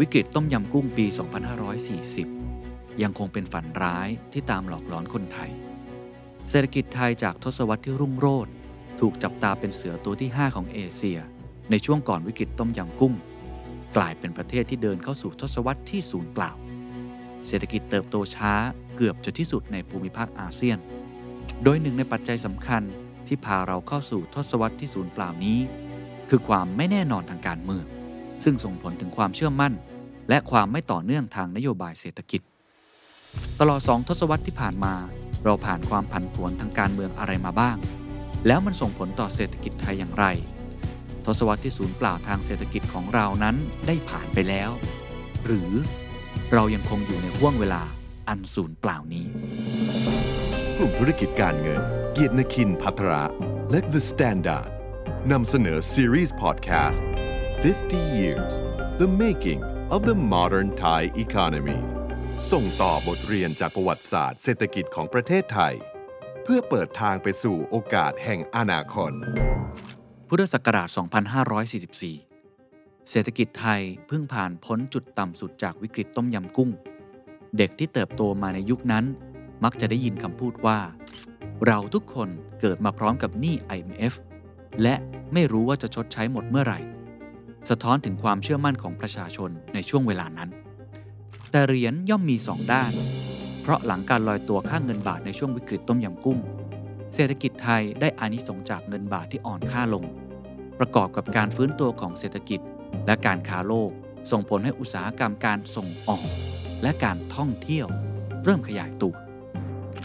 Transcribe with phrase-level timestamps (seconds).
[0.00, 1.06] วิกฤตต้มยำกุ้งปี
[2.04, 5.50] 2540 ยังคงเป็นฝันร้ายที่ตามหลอกหลอนคนไทย
[6.50, 8.52] เศรษฐกิจไทยจากทศวรรษที่รุ่งโรจน์
[9.00, 11.18] ถูกจับตาเป็นเสือตัวที่ 5 ของเอเชีย
[11.70, 13.14] ในช่วงก่อนวิกฤตต้มยำกุ้ง
[13.96, 16.52] กลายเป็นประเทศที่เดินเข้าสู่ทศวรรษที่ศูนย์เปล่า
[17.46, 18.52] เศรษฐกิจเติบโตช้า
[18.96, 20.78] เกือบจะที่สุดในภูมิภาคอาเซียน
[21.62, 22.82] โดยหนึ่งในปัจจัยสำคัญ
[23.26, 25.58] ที่พาเราเข้าสู่ทศวรรษที่ศูนย์เปล่านี้
[26.28, 27.86] คือความไม่แน่นอนทางการเมือง
[28.44, 29.72] ซึ่งส่งผลถึงความเชื่อมั่น
[30.28, 32.40] และความไม่ต่อเนื่องทางนโยบายเศรษฐกิจ
[33.60, 34.94] ตลอดสองทศวรรษที่ผ่านมา
[35.44, 37.76] เราผ่านความผันผวนทางการเมืองอะไรมาบ้าง
[38.46, 40.24] แล้วมันส่งผลต่อเศรษฐกิจไทยอย่างไร
[41.26, 44.70] ทศวรรษที่ศูนย์เปล่าทางเศรษฐกิจของเรานั้นได้ผ่านไปแล้ว
[45.46, 45.70] หรือ
[46.52, 47.82] เรายังคงอยู่ในห่วงเวลา
[48.28, 49.26] อันศูนย์เปล่านี้
[50.76, 51.80] กลุ่มธุรกิจการเงิน
[52.12, 53.24] เกียรตินคินพัทระ
[53.70, 54.68] และ The Standard
[55.32, 57.15] นำเสนอซีรีส์พอดแคสต์
[57.64, 58.60] 50 years
[58.98, 61.80] the making of the modern Thai economy
[62.52, 65.74] ส่งต่อบทเรียนจากประวัติศาสตร์เศรษฐกิจของประเทศไทย
[66.42, 69.12] เพื่อเปิดทางไปสู่โอกาสแห่งอนาคต
[70.28, 70.88] พุทธศักราช
[72.18, 76.70] 2544 เศรษฐกิจไทยเพิ่งผ่านพ้นจุดต่ำสุดจากวิกฤตต้มยำกุ้ง
[77.56, 79.04] เด็กที่เติบโตมาในยุคนั้น
[79.64, 80.78] มักจะได้ยินคำพูดว่า
[81.66, 82.28] เราทุกคน
[82.60, 84.14] เกิดมาพร้อมกับหนี้ IMF
[84.82, 84.94] และ
[85.32, 86.80] ไม่รู้ว่าจะชดใช้หมดเมื่อไหร่
[87.68, 90.50] สะท้อนถึงความเชื่อมั่นของประชาชนในช่วงเวลานั้น
[91.50, 92.92] แต่เหรียญย่อมมีสองด้าน
[93.62, 96.38] เพราะหลังการลอยตัวค่างเงินบาทในช่วงวิกฤตต้มยำกุ้ง
[97.14, 100.04] เศรษฐกิจไทยได้อานิสงส์จากเงินบาทที่อ่อนค่าลง
[100.78, 102.60] ประกอบกับการฟื้นตัวของเศรษฐกิจ
[103.06, 103.90] และการค้าโลก
[104.30, 106.26] ส่งผลให้อุตสาหกรรมการส่งออก
[106.82, 107.86] และการท่องเที่ยว
[108.44, 109.14] เริ่มขยายตัว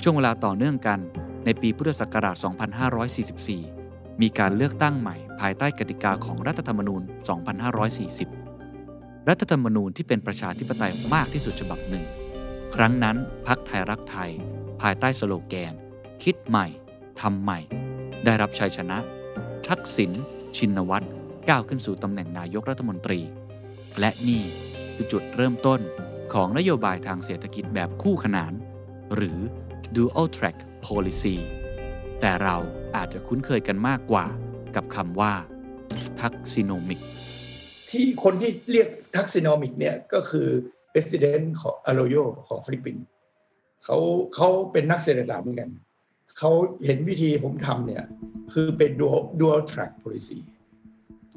[0.04, 1.00] ช่วงเวลาต่อเนื่องกัน
[1.46, 3.81] ในปีพุทธศักราช 2544
[4.22, 7.02] มีการเลือกตั้งใหม่ ภายใต้กติกาของรัฐธรรมนูญ
[7.96, 12.06] 2540 รัฐธรรมนูญที่เป็นประชาธิปไตยมากที่สุดฉบับหนึ่ง
[12.76, 13.18] ครั้งนั้น
[13.48, 14.32] พักไทยรักไทย
[14.82, 15.74] ภายใต้สโลแกน
[16.24, 16.68] คิดใหม่
[17.22, 17.60] ทำใหม่
[18.26, 18.98] ได้รับชัยชนะ
[19.68, 20.12] ทักษิณ
[20.58, 21.06] ชินวัตร
[21.50, 23.20] ก้าวขึ้นสู่ตำแหน่งนายกรัฐมนตรี
[24.00, 24.44] และนี่
[24.94, 25.80] คือจุดเริ่มต้น
[26.34, 28.54] ของนโยบายทางเศรษฐกิจแบบคู่ขนาน
[29.16, 29.40] หรือ
[29.96, 31.36] dual track policy
[32.22, 32.58] แต่เรา
[32.96, 34.26] อาจจะคุ้นเคยกันมากกว่า
[34.76, 35.34] กับคำว่า
[36.20, 37.00] Thaksinomics
[37.92, 40.48] ที่คนที่เรียก Thaksinomics เนี่ยก็คือ
[40.92, 42.16] president ของอโลโย
[42.48, 43.04] ของฟิลิปปินส์
[43.84, 43.98] เขา
[44.36, 45.70] เขาเป็นนักเศรษฐศาสตร์เหมือนกัน
[46.38, 46.52] เขา
[46.86, 48.04] เห็นวิธีผมทำเนี่ย
[48.54, 50.40] คือเป็น dual dual track policy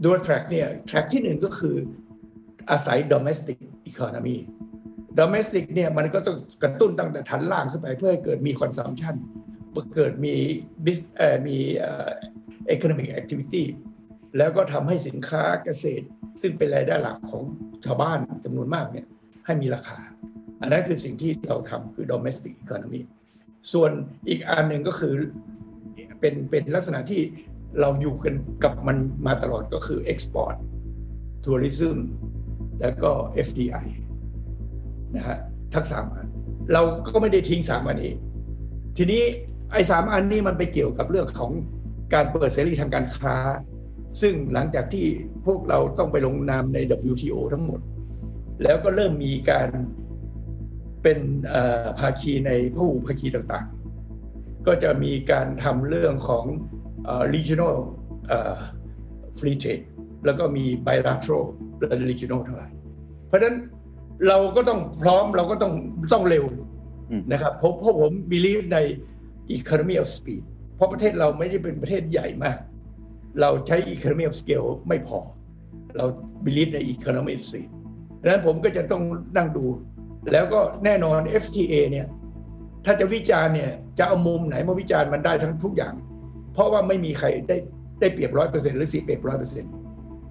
[0.03, 1.76] dual track เนี่ย track ที่หนึ่งก็คือ
[2.71, 3.59] อาศัย domestic
[3.91, 4.36] economy
[5.21, 9.16] domestic เนี่ยมันก็ต้องกระตุ้นตั้งแต่ฐานล่างขึ้นไปเพื่อให้เกิดมี consumption
[9.95, 10.35] เกิดมี
[10.85, 12.11] bis เอ่อมีเอ่อ
[12.75, 13.65] economic activity
[14.39, 16.05] แล้วก็ทำให้สินค้าเกษตร
[16.43, 17.45] ซึ่งเป็นรายได้หลักของ
[17.84, 19.07] ชาวบ้านจำนวนมากเนี่ย
[19.47, 19.99] ให้มีราคา
[20.61, 23.01] อันนั้นคือสิ่งที่เราทำคือ domestic economy
[23.73, 23.91] ส่วน
[24.29, 25.15] อีกอันหนึ่งก็คือ
[26.21, 27.21] เป็นเป็นลักษณะที่
[27.81, 28.34] เราอยู่กัน
[28.65, 28.97] กับมัน
[29.27, 30.57] มาตลอดก็คือ export
[31.45, 31.99] tourism
[32.81, 33.11] แล้วก็
[33.47, 33.87] FDI
[35.17, 35.39] นะฮะ
[35.75, 36.27] ทั้งสามอัน
[36.73, 38.13] เราก็ไม่ได้ทิ้งสามอันนี้
[38.97, 39.23] ทีนี้
[39.75, 41.53] ไอ้สามอันนี้มันไปเกี่ยวกับเรื่องของ
[42.15, 43.37] การเปิดเสรีทางการค้า
[44.21, 45.07] ซึ่งหลังจากที่
[45.47, 46.79] พวกเราต้องไปลงนามใน
[47.11, 47.81] WTO ทั้งหมด
[48.63, 49.69] แล้วก็เริ่มมีการ
[51.03, 51.19] เป็น
[51.99, 56.45] ภาคีในผู้ภาคีต่างๆ ก็จะมีการทำเรื่องของ
[57.34, 57.77] regional
[59.39, 59.84] free trade
[60.27, 61.45] แล้วก็มี bilateral
[61.79, 62.71] และ regional ทั้งหลาย
[63.29, 63.57] เพราะฉะนั้น
[64.29, 65.73] เราก็ต้องพร้อมเราก็ต้อง
[66.13, 66.45] ต้องเร็ว
[67.33, 68.79] นะครับเพราะเพราะผม believe ใน
[69.59, 70.43] economy of speed
[70.77, 72.59] เพราะประเทศเราไม่ได้เป็นประเทศใหญ่มาก
[73.41, 75.19] เราใช้ economy of scale ไม่พอ
[75.97, 76.06] เรา
[76.44, 77.69] believe ใน economy of speed
[78.21, 79.03] ดังนั้นผมก็จะต้อง
[79.37, 79.65] นั่งดู
[80.33, 82.06] แล้วก็แน่นอน FTA เนี่ย
[82.84, 85.94] ถ้าจะวิจารณ์เนี่ยจะเอามุมไหนมาวิจารณ์มันได้ทั้งทุกอย่าง
[86.53, 87.56] เพราะว่าไม่มีใครได้
[88.00, 89.72] ได้เปรียบร้อยเปอร์เซ็นต์หรือเสียเปรียบร้อยเปอร์เซ็นต์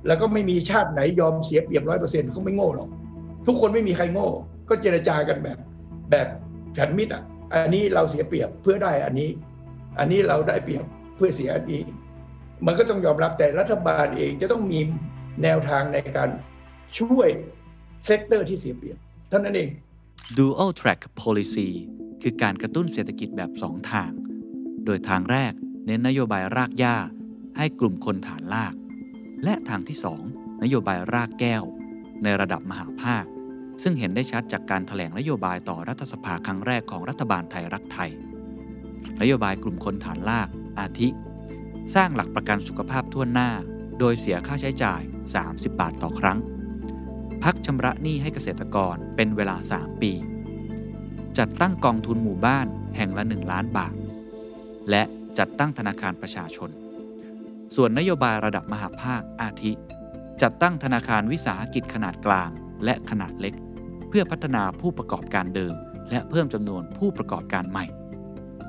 [0.08, 2.90] แล้วก็ไม่มีชาติไหนยอมเสียเปรียบร้อยเปอร์เซ็นต์เขาไม่โง่หรอก
[3.48, 4.28] ทุกคนไม่มีใครโง่
[4.70, 5.58] ก็เจรจากันแบบ
[6.12, 6.28] แบบ
[6.78, 7.24] ฉันมิตรอะ
[7.54, 9.30] อันนี้เราเสียเปรียบเพื่อได้อันนี้
[10.00, 10.86] อันนี้เราได้เปรียบ
[11.16, 11.82] เพื่อเสียอันนี้
[12.66, 14.80] มันก็ต้องยอมรับแต่รัฐบาลเองจะต้องมี
[15.44, 16.30] แนวทางในการ
[17.00, 17.30] ช่วย
[18.06, 18.98] sector ที่เสียเปรียบ
[19.30, 19.70] เท่านั้นเอง
[20.38, 21.70] dual track policy
[22.22, 24.12] คือการกระตุ้นเศรษฐกิจแบบ2ทาง
[24.86, 25.54] โดยทางแรก
[25.86, 26.96] เน้นนโยบายรากหญ้า
[27.58, 28.76] ให้กลุ่มคนฐานราก
[29.44, 29.98] และทางที่
[30.30, 31.64] 2นโยบายรากแก้ว
[32.24, 33.26] ในระดับมหาภาค
[33.82, 38.12] ซึ่งเห็นได้ชัดจากการถแถลงนโยบายต่อรัฐสภาครั้งแรกของรัฐบาลไทยรักไทย
[39.22, 40.50] นโยบายกลุ่มคนฐานลาก
[40.80, 41.08] อาทิ
[41.96, 43.50] สร้างหลักประกันสุขภาพทั่วหน้า
[44.00, 45.02] โดยเสียค่าใช้จ่าย
[45.40, 46.40] 30 บาทต่อครั้ง
[47.44, 50.12] พักชำระหนี้ให้เกษตรกรเป็นเวลา 3 ปี
[51.38, 52.68] จัดตั้งกองทุนหมู่บ้าน
[52.98, 53.94] แห่งละ 1 ล้านบาท
[54.90, 55.04] และ
[55.38, 56.70] จัดตั้งธนาคารประชาชน
[57.76, 59.72] ส่วนนโยบายระดับมหาภาคอาทิ
[60.42, 62.50] จัดตั้งธนาคารวิสาหกิจขนาดกลาง
[62.86, 63.54] และขนาดเล็ก
[64.10, 65.76] เพื่อพัฒนาผู้ประกอบการเดิม
[66.12, 67.86] และเพิ่มจำนวนผู้ประกอบการใหม่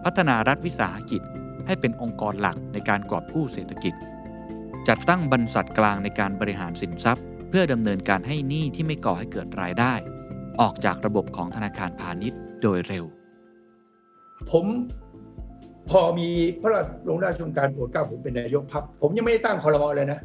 [0.05, 1.23] พัฒนารัฐวิสาหกิจ
[1.67, 3.95] ให้เป็นองค์กรหลักในการกอบกู้เศรษฐกิจ
[4.89, 9.95] จัดตั้งบรรษัทกลางในการบริหารสินทรัพย์ เพื่อดำเนินการให้หนี้ที่ไม่ก่อให้เกิดรายได้
[10.61, 13.05] ออกจากระบบของธนาคารพาณิชย์โดยเร็ว
[14.51, 14.65] ผม
[15.91, 16.29] พอมี
[16.63, 20.19] พระราชลงราชองการโปรดเกล้าผมเป็นนายกปั๊บผมยังไม่ได้ตั้งคอรมอเลยนะ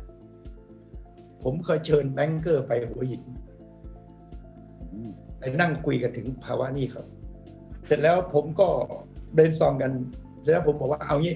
[1.44, 3.22] ผมเคยเชิญ banker ไปหัวหิน
[5.40, 7.06] ไปนั่งคุยกันถึงภาวะนี้ครับ
[7.86, 8.68] เสร็จแล้วผมก็
[9.34, 9.92] brainstorm กัน
[10.42, 11.36] เสร็จแล้วผมบอกว่าเอางี้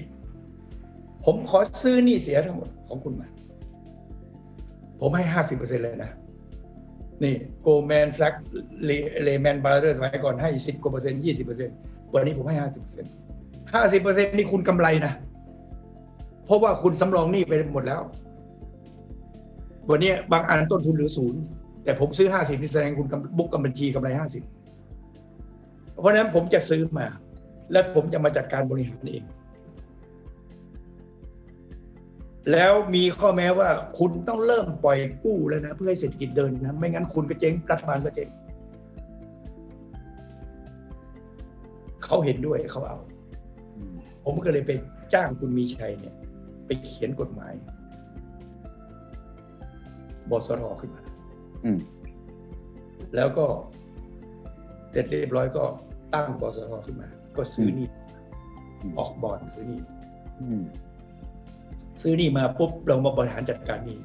[1.24, 3.28] ผมขอซื้อหนี้เสียทั้งหมดของคุณมา
[5.00, 6.10] ผมให้ห้าสิบเปอร์เซ็นเลยนะ
[7.22, 8.34] นี่ Goldman Sachs
[8.84, 11.76] Lehman Brothers สมัยก่อนให้สิบกว่าเปอร์เซ็นต์ยี่สิบเปอร์เซ็นต์
[12.14, 13.12] วันนี้ผมให้ห้าสิบเปอร์เซ็นต์
[13.74, 15.12] ห้าสิบเปอร์เซ็นต์นี่คุณกำไรนะ
[16.44, 18.00] เพราะว่าคุณสำรองหนี้ไปหมดแล้ว
[19.90, 21.40] วันนี้บางอันต้นทุนเหลือศูนย์
[21.84, 23.06] แต่ผมซื้อห้าสิบนี่แสดงคุณ
[23.38, 24.44] book กับบัญชีกำไรห้าสิบ
[26.00, 27.06] เพราะฉะนั้นผมจะซื้อมา
[27.72, 29.24] และผมจะมาจัดการบริหารเอง
[32.52, 38.28] แล้วมีข้อแม้ว่าคุณต้องเริ่มปล่อยกู้แล้วนะ เพื่อให้เศรษฐกิจเดินนะ ไม่งั้นคุณก็เจ๊งรัฐบาลก็เจ๊ง
[42.04, 42.98] เขาเห็นด้วยเขาเอา
[44.24, 44.72] ผมก็เลยไป
[45.14, 46.14] จ้างคุณมีชัยเนี่ย
[46.66, 47.52] ไปเขียนกฎหมาย
[50.30, 51.03] บสรขึ้นมา
[53.16, 53.46] แล้วก็
[54.90, 55.64] เสร็จเรียบร้อยก็
[56.14, 57.88] ตั้งบสรขึ้นมา ก็ซื้อนี่
[58.80, 59.80] อืมออกบอลซื้อนี่
[60.40, 60.62] อืม
[62.02, 63.98] ซื้อนี่มาปุ๊บเรามาบริหารจัดการนี่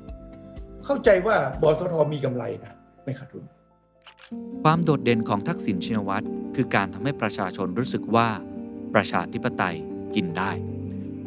[0.85, 2.73] เข้าใจว่าบสทมีกำไรนะ
[3.03, 3.43] ไม่ขาดทุน
[4.63, 6.25] ความโดดเด่นของทักษิณชินวัตร
[6.55, 8.27] คือการทำให้ประชาชนรู้สึกว่า
[8.93, 9.75] ประชาธิปไตย
[10.15, 10.51] กินได้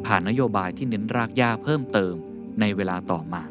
[0.07, 2.15] ผ่านนโยบายที่เน้นรากหญ้าเพิ่มเติม
[2.61, 3.43] ในเวลาต่อมา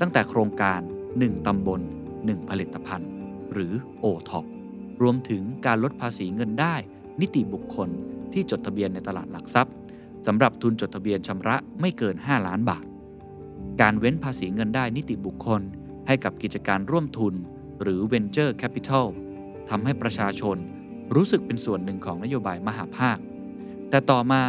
[0.00, 0.80] ตั้งแต่โครงการ
[1.14, 1.80] 1 ตำบล
[2.28, 3.10] 1 ผลิตภัณฑ์
[3.52, 3.72] หรือ
[4.04, 4.44] o t o p
[5.02, 6.74] รวมถึงการลดภาษีเงินได้
[7.20, 7.88] นิติบุคคล
[8.32, 9.74] ที่จดทะเบียนในตลาดหลักทรัพย์
[10.26, 12.84] สำหรับทุนจดทะเบียนชำระไม่เกิน 5 ล้านบาท
[13.80, 15.62] การเว้นภาษีเงินได้นิติบุคคล
[16.06, 17.34] ให้กับกิจการร่วมทุน
[17.82, 19.06] หรือ Venture Capital
[19.68, 20.56] ทำให้ประชาชน
[21.14, 23.18] รู้สึกเป็นส่วนหนึ่งของนโยบายมหาภาค
[23.90, 24.42] แต่ต่อมา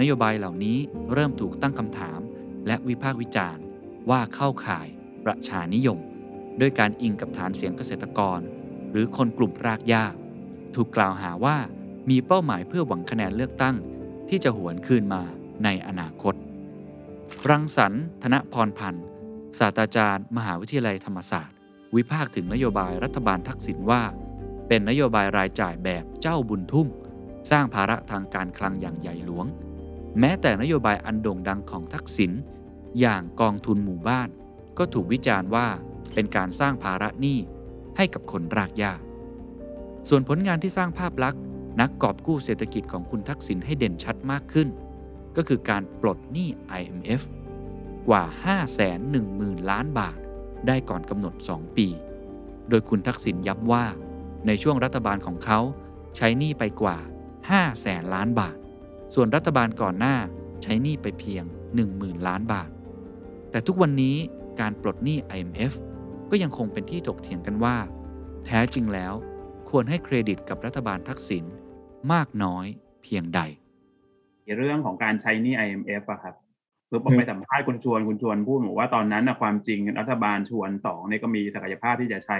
[0.00, 0.78] นโยบายเหล่านี้
[1.12, 2.20] เริ่มถูกตั้งคำถาม
[2.66, 3.62] และวิพากษ์วิจารณ์
[4.10, 4.86] ว่าเข้าข่าย
[5.24, 5.98] ประชานิยม
[6.60, 8.40] ด้วยการอิงกับฐานเสียงเกษตรกร
[8.90, 10.04] หรือคนกลุ่มรากหญ้า
[10.74, 11.56] ถูกกล่าวหาว่า
[12.10, 13.76] มีเป้าหมายเพื่อหวังคะแนนเลือกตั้ง
[14.28, 15.22] ที่จะหวนคืนมา
[15.64, 16.34] ในอนาคต
[17.48, 19.04] รังสรรค์ ธนพรพันธ์
[19.58, 21.56] ศาสตราจารย์ มหาวิทยาลัยธรรมศาสตร์
[21.96, 24.02] วิพากษ์ถึงนโยบายรัฐบาลทักษิณว่า
[24.68, 26.88] เป็นนโยบายรายจ่ายแบบเจ้าบุญทุ่ม
[27.50, 29.46] สร้างภาระทางการคลังอย่างใหญ่หลวง
[30.18, 32.32] แม้แต่นโยบายอันโด่งดังของทักษิณ
[33.00, 34.28] อย่างกองทุนหมู่บ้าน
[34.78, 35.68] ก็ถูกวิจารณ์ว่า
[36.14, 37.38] เป็นการสร้างภาระหนี้
[37.96, 38.92] ให้กับคนรากหญ้า
[40.08, 41.42] ส่วนผลงานที่สร้างภาพลักษณ์
[41.80, 44.68] นักกอบกู้เศรษฐกิจของคุณทักษิณให้เด่นชัดมากขึ้น
[45.36, 46.48] ก็คือการปลดหนี้
[46.80, 47.22] IMF
[48.08, 48.22] กว่า
[48.96, 50.18] 510,000 ล้านบาท
[50.66, 51.88] ได้ก่อนกำหนด 2 ปี
[52.68, 53.84] โดยคุณทักษิณย้ำว่า
[54.46, 55.60] ในช่วงรัฐบาลของเขา
[56.16, 56.96] ใช้หนี้ไปกว่า
[57.38, 58.56] 5 แสนล้านบาท
[59.14, 60.16] ส่วนรัฐบาลก่อนหน้า
[60.62, 61.44] ใช้หนี้ไปเพียง
[61.86, 62.70] 10,000 ล้านบาท
[63.50, 64.16] แต่ทุกวันนี้
[64.60, 65.72] การปลดหนี้ IMF
[66.30, 67.76] ก็ยังคงเป็นที่ถกเถียงกันว่า
[68.46, 69.14] แท้จริงแล้ว
[69.70, 71.44] ควรให้เครดิตกับรัฐบาลทักษิณ
[72.12, 72.66] มากน้อย
[73.02, 73.40] เพียงใด
[74.58, 76.34] เรื่องของการใช้หนี้ IMF อะครับ
[76.88, 82.38] คือผมไปสัมภาษณ์คุณชวนคุณชวนพูดบอกว่าตอนนั้นนะความจริงรัฐบาลชวนสองเนี่ยก็มีศักยภาพที่จะใช้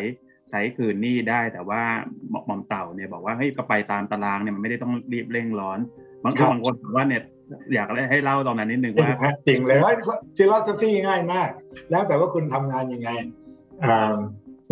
[0.51, 1.83] ใช้คืนหนี้ได้แต่ว่า
[2.31, 5.79] หม่อมเต่าเนี่ยบอกว่าเฮ้ยก็ไปตามตารางเนี่ยมันไม่ได้ต้องรีบเร่งร้อน
[6.25, 7.23] บางคนบางคนบอกว่าเนี่ย
[7.75, 9.93] อยากให้เล่าตอนนั้นนิดนึงจริงว่าครับจริงเลยว่า
[10.37, 11.49] ฟิโลสฟีง่ายมาก
[11.91, 13.27] แล้วแต่ว่าคุณทำงานยังไงอ่า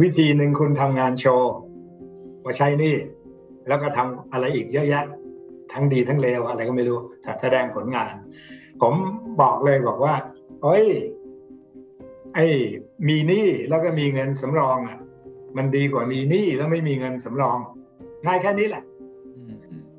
[0.03, 1.53] วิธีหนึ่งคุณทำงานโชว์
[2.45, 2.97] ว่าใช้หนี่
[3.69, 5.05] แล้วก็ทำอะไรอีกเยอะแยะ
[5.73, 6.99] ทั้งดีทั้งเลวอะไรก็ไม่รู้
[7.41, 8.13] แสดงผลงาน
[8.81, 8.95] ผม
[9.41, 10.15] บอกเลยบอกว่า
[10.63, 10.87] เอ้ย
[12.35, 12.47] ไอ้
[13.09, 14.99] มีหนี้แล้วก็มีเงินสำรองอะ
[15.57, 17.59] มันดีกว่ามีหนี้แล้วไม่มีเงินสำรอง
[18.27, 18.85] ง่ายแค่นี้แหละ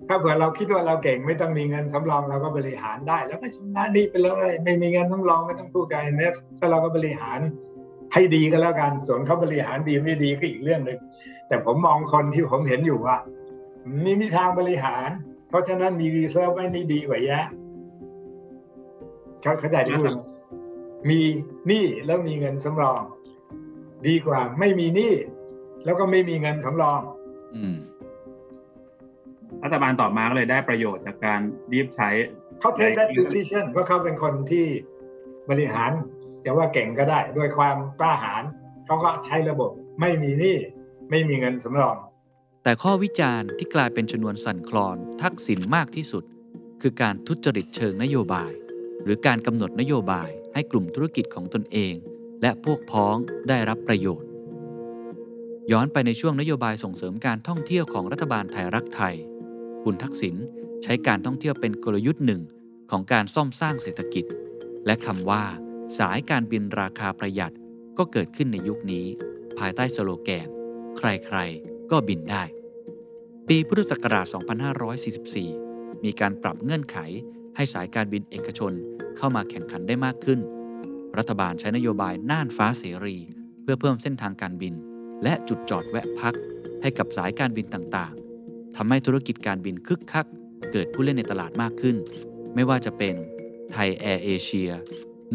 [0.07, 7.39] ถ้าเผื่อเราคิดว่าเราเก่งไม่ต้องมีเงินสำรองเราก็บริหารได้ แล้วก็ชำระหนี้ไปเลย ไม่มีเงินสำรองไม่ต้องพูดกับ IMF ก็เราก็บริหาร
[8.13, 10.99] ให้ดีก็แล้วกันส่วนเขาบริหารดีไม่ดีก็อีกเรื่องหนึ่ง
[11.47, 13.17] แต่ผมมองคนที่ผมเห็นอยู่ว่า
[14.03, 15.09] มีมีทางบริหาร
[15.49, 17.45] เพราะฉะนั้นมี reserve ไว้นี่ดีกว่าแยะ
[19.41, 20.19] เขาเข้าใจที่พูดไหม
[21.09, 21.19] มี
[21.67, 23.01] หนี้แล้วมีเงินสำรอง
[24.07, 25.13] ดีกว่า ไม่มีหนี้
[25.85, 27.01] แล้วก็ไม่มีเงินสำรอง
[27.55, 27.75] อืม
[29.63, 31.41] รัฐบาลต่อมาก็เลยได้ประโยชน์จากการ
[31.73, 32.09] รีบใช้
[32.59, 34.65] เขาเทคได้ decision เพราะเขาเป็นคนที่
[35.49, 35.91] บริหาร
[36.48, 38.44] จะว่าเก่งก็ได้ด้วยความกล้าหาญ
[38.86, 40.58] เขาก็ใช้ระบบไม่มีหนี้
[41.10, 41.96] ไม่มีเงินสำรอง
[42.63, 46.24] แต่ข้อวิจารณ์ที่กลายเป็นชนวนสั่นคลอน ทักษิณมากที่สุด
[46.82, 48.51] คือการทุจริตเชิงนโยบาย
[49.04, 51.94] หรือการกำหนดนโยบายให้กลุ่มธุรกิจของตนเอง
[52.42, 53.16] และพวกพ้อง
[53.50, 54.30] ได้รับประโยชน์
[55.72, 59.16] ย้อนไปในช่วงนโยบายส่งเสริมการท่องเที่ยวของรัฐบาลไทยรักไทย
[59.84, 60.36] คุณทักษิณ
[60.84, 62.42] ใช้การท่องเที่ยวเป็นกลยุทธ์หนึ่ง
[62.92, 64.25] ของการซ่อมสร้างเศรษฐกิจ
[64.86, 65.44] และคำว่า
[65.96, 67.53] สายการบินราคาประหยัด
[67.98, 69.06] ก็เกิดขึ้นในยุคนี้
[69.58, 70.48] ภายใต้สโลแกน
[70.98, 72.44] ใครๆ ก็บินได้
[73.48, 74.25] ปีพุทธศักราช
[75.36, 76.98] 2544 มีการปรับเงื่อนไข
[77.56, 78.74] ให้สายการบินเอกชน
[79.17, 80.39] เข้ามาแข่งขันได้มากขึ้น
[81.17, 83.17] รัฐบาลใช้นโยบายน่านฟ้าเสรี
[83.62, 84.74] เพื่อเพิ่มเส้นทางการบิน
[85.24, 86.36] และจุดจอดแวะพัก
[86.82, 90.25] ให้กับสายการบินต่างๆ ทำให้ธุรกิจการบินคึกคัก
[90.72, 91.96] เกิดผู้เล่นในตลาดมากขึ้น
[92.56, 93.15] ไม่ว่าจะเป็น
[93.72, 94.72] ไทยแอร์เอเชีย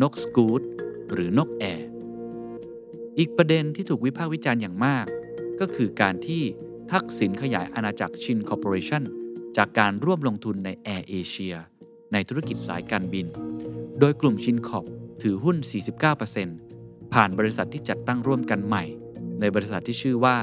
[0.01, 0.63] นกสกู๊ต
[1.13, 1.89] หรือนกแอร์
[3.19, 5.07] อีกประเด็นที่ถูกวิพากษ์วิจารณ์อย่างมาก
[5.61, 6.43] ก็คือการที่
[6.93, 9.03] ทักษิณขยายอาณาจักรชินคอร์ปอเรชั่น
[9.57, 11.55] จากการร่วมลงทุนในแอร์เอเชีย
[12.13, 13.27] ในธุรกิจสายการบิน
[14.01, 14.85] โดยกลุ่มชินคอร์ป
[15.23, 15.57] ถือหุ้น
[16.35, 18.85] 49%ผ่านบริษัทที่จัดตั้งร่วมกันใหม่
[19.41, 20.37] ในบริษัทที่ชื่อว่า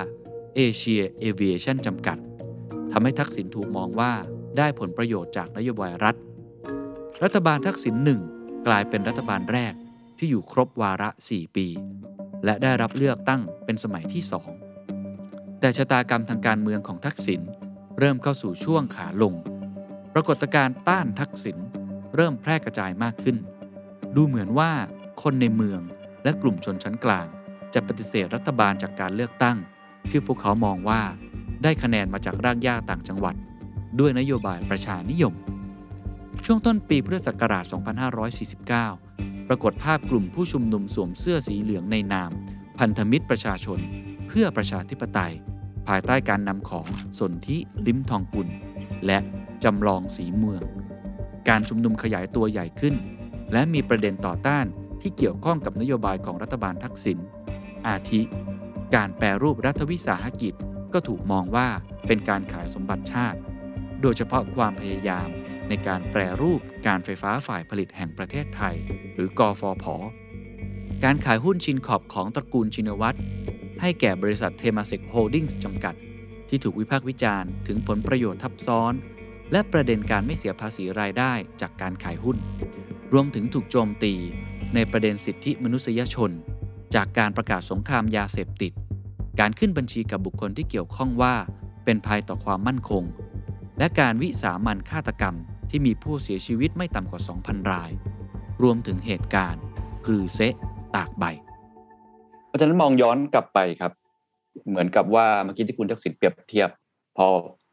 [0.56, 2.18] เอเชียเอวิเอชั่นจำกัด
[2.92, 4.12] ทำให้ทักษิณถูกมองว่า
[4.58, 6.16] ได้ผลประโยชน์จากนโยบายรัฐ
[7.24, 8.22] รัฐบาลทักษิณหนึ่ง
[8.68, 9.74] กลายเป็นรัฐบาลแรก
[10.18, 11.68] ที่อยู่ครบวาระ 4 ปี
[12.46, 14.50] และได้รับเลือกตั้งเป็นสมัยที่สอง
[15.60, 17.42] แต่ชะตากรรมทางการเมืองของทักษิณ
[18.00, 19.34] เริ่มเข้าสู่ช่วงขาลง
[20.14, 21.58] ปรากฏการณ์ต้านทักษิณ
[22.16, 23.38] เริ่มแพร่กระจายมากขึ้น
[24.16, 24.72] ดูเหมือนว่า
[25.22, 25.82] คนในเมือง
[26.24, 27.28] และกลุ่มชนชั้นกลาง
[27.74, 29.58] จะปฏิเสธรัฐบาลจากการเลือกตั้ง
[30.10, 31.02] ที่พวกเขามองว่า
[31.64, 33.36] ได้คะแนนมาจากรากหญ้าต่างจังหวัด
[34.00, 35.34] ด้วยนโยบายประชานิยม
[36.46, 37.66] ช่วงต้นปีพุทธศักราช
[38.52, 42.32] 2549 ปรากฏภาพกลุ่มผู้ชุมนุมสวมเสื้อสีเหลืองในนาม
[42.80, 43.80] พันธมิตรประชาชน
[44.28, 45.34] เพื่อประชาธิปไตย
[45.88, 46.86] ภายใต้การนำของ
[47.20, 48.48] สนธิลิ้มทองกุล
[49.06, 49.20] และ
[49.64, 50.64] จำลองสีเมือง
[51.50, 52.96] การชุมนุมขยายตัวใหญ่ขึ้น
[53.54, 54.66] และมีประเด็นต่อต้าน
[55.02, 57.18] ที่เกี่ยวข้องกับนโยบายของรัฐบาลทักษิณ
[57.88, 58.22] อาทิ
[58.96, 60.54] การแปรรูปรัฐวิสาหกิจ
[60.94, 61.68] ก็ถูกมองว่า
[62.08, 63.40] เป็นการขายสมบัติชาติ
[64.02, 65.28] โดยเฉพาะความพยายาม
[65.70, 68.76] ในการแปรรูปการไฟฟ้าฝ่ายผลิตแห่งประเทศไทย
[69.16, 69.86] หรือกฟผ
[71.04, 73.20] การขายหุ้นชินคอร์ปของตระกูลชินวัตร
[73.82, 75.96] ให้แก่บริษัทเทมาเซกโฮลดิ้งส์จำกัด
[76.50, 78.94] ที่ถูกวิพากษ์วิจารณ์ถึงผลประโยชน์ทับซ้อน
[79.52, 82.38] และประเด็นการไม่เสียภาษีรายได้จากการขายหุ้น
[83.14, 84.14] รวมถึงถูกโจมตี
[84.76, 86.32] ในประเด็นสิทธิมนุษยชน
[86.96, 88.72] จากการประกาศสงครามยาเสพติด
[89.40, 91.36] การขึ้นบัญชีกับบุคคลที่เกี่ยวข้องว่า
[91.86, 93.04] เป็นภัยต่อความมั่นคง
[93.80, 95.36] และการวิสามัญฆาตกรรม
[95.70, 97.92] ที่มีผู้เสียชีวิตไม่ต่ำกว่า 2,000 ราย
[98.64, 99.64] รวมถึงเหตุการณ์
[100.06, 100.54] กรือเซะ
[100.96, 101.26] ตากใบ
[102.48, 103.92] เพราะฉะนั้นมองย้อนกลับไปครับ
[104.70, 106.70] เหมือนกับว่าเมื่อกี้ที่คุณทักษิณเปรียบเทียบ
[107.18, 107.28] พอ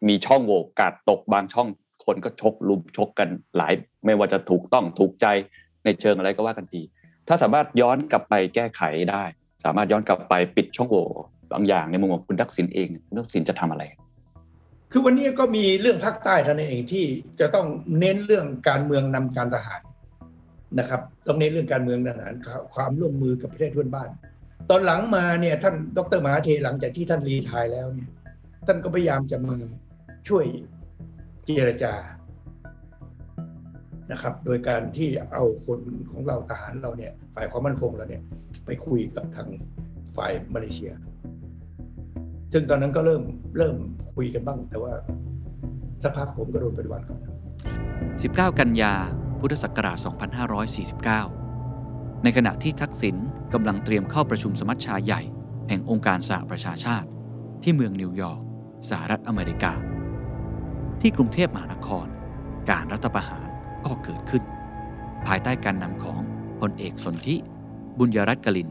[0.08, 1.68] มีช่องโหว่กาดตกบางช่อง
[2.04, 3.72] คนก็ชกลุมชกกันหลาย
[4.04, 5.26] ไม่ว่าจะถูกต้องถูกใจ
[5.84, 6.80] ในเชิงอะไรก็ว่ากันที
[7.28, 9.22] ถ้าสามารถย้อนกลับไปแก้ไขได้
[9.64, 11.06] สามารถย้อนกลับไปปิดช่องโหว่
[11.52, 13.84] บางอย่างในมุมของคุณทักษิณเองคุณทักษิณจะทำอะไร
[14.90, 17.05] คือวันนี้ก็มีเรื่องภาคใต้ท่านนเองที่
[17.40, 17.66] จะต้อง
[17.99, 19.81] เน้นเรื่องการเมืองนำการทหาร
[20.78, 22.33] นะครับ ต้องเน้นเรื่องการเมืองทหาร
[22.75, 24.09] ความร่วมมือกับประเทศเพื่อนบ้าน
[24.71, 28.11] ตอนหลังมาเนี่ยท่านดรมหาเทหลังจากที่ท่านรีทายแล้วเนี่ย
[28.66, 29.55] ท่านก็พยายามจะมา
[30.28, 30.45] ช่วย
[31.45, 31.95] เจรจา
[34.12, 35.81] นะครับ โดยการที่เอาคน
[36.12, 38.23] ของเราทหารเราเนี่ย ฝ่ายความมั่นคงเราเนี่ย
[38.66, 39.49] ไปคุยกับทาง
[40.16, 40.93] ฝ่ายมาเลเซีย
[42.58, 43.22] ซึ่งตอนนั้นก็เริ่ม
[43.58, 43.76] เริ่ม
[44.14, 44.92] คุยกันบ้าง แต่ว่า
[46.02, 47.20] สักพักผมก็โดนปฏิวัติก่อน
[47.92, 48.92] 19 กันยา
[49.40, 49.98] พุทธศักราช
[51.26, 53.16] 2549 ในขณะที่ทักษิณ
[53.54, 55.22] กำลังเตรียมเข้าประชุมสมัชชาใหญ่
[55.68, 57.08] แห่งองค์การสหประชาชาติ
[57.62, 58.40] ที่เมืองนิวยอร์ก
[58.88, 59.72] สหรัฐอเมริกา
[61.00, 62.06] ที่กรุงเทพมหานคร
[62.70, 63.46] การรัฐประหาร
[63.84, 64.42] ก็เกิดขึ้น
[65.26, 66.20] ภายใต้การนำของ
[66.60, 67.36] พลเอกสนธิ
[67.98, 68.68] บุญยรัตน์กลิน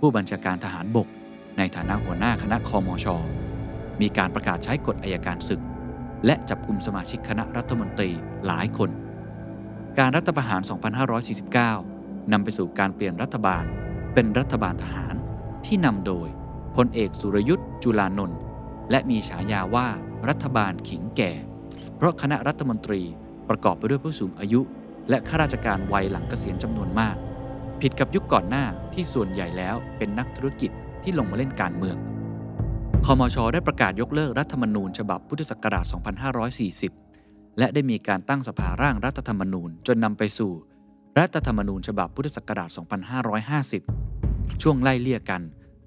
[0.00, 1.08] ผู้บัญชาการทหารบก
[1.58, 3.16] ในฐานะหัวหน้าคณะคอมชอ
[4.00, 5.60] มีการประกาศใช้กฎอายการศึก
[6.26, 8.10] และจับกลุ่มสมาชิกคณะรัฐมนตรี
[8.46, 8.90] หลายคน
[9.98, 10.60] การรัฐประหาร
[11.46, 13.64] 2549 นำไปสู่การเปลี่ยนรัฐบาล
[14.14, 15.14] เป็นรัฐบาลทหาร
[15.66, 16.28] ที่นำโดย
[16.76, 18.38] พลเอกสุรยุทธ์จุลานนท์
[18.90, 19.88] และมีฉายาว่า
[20.28, 21.32] รัฐบาลขิงแก่
[21.96, 23.02] เพราะคณะรัฐมนตรี
[23.48, 24.60] ประกอบไปด้วยผู้สูงอายุ
[25.08, 27.16] และข้าราชการวัยหลังเกษียณจำนวนมาก
[27.80, 30.70] ผิดกับยุคก่อนหน้าที่ส่วนใหญ่แล้วเป็นนักธุรกิจ
[31.02, 31.96] ที่ลงมาเล่นการเมือง
[33.06, 35.84] คอมช ได้ประกาศยกเลิกรัฐธรรมนูญ ฉบับพุทธศักราช
[36.90, 40.52] 2540 และได้มีการตั้งสภาร่างรัฐธรรมนูญจนนำไปสู่
[41.18, 42.70] รัฐธรรมนูญฉบับพุทธศักราช
[44.04, 45.42] 2550 ช่วงไล่เลี่ยกัน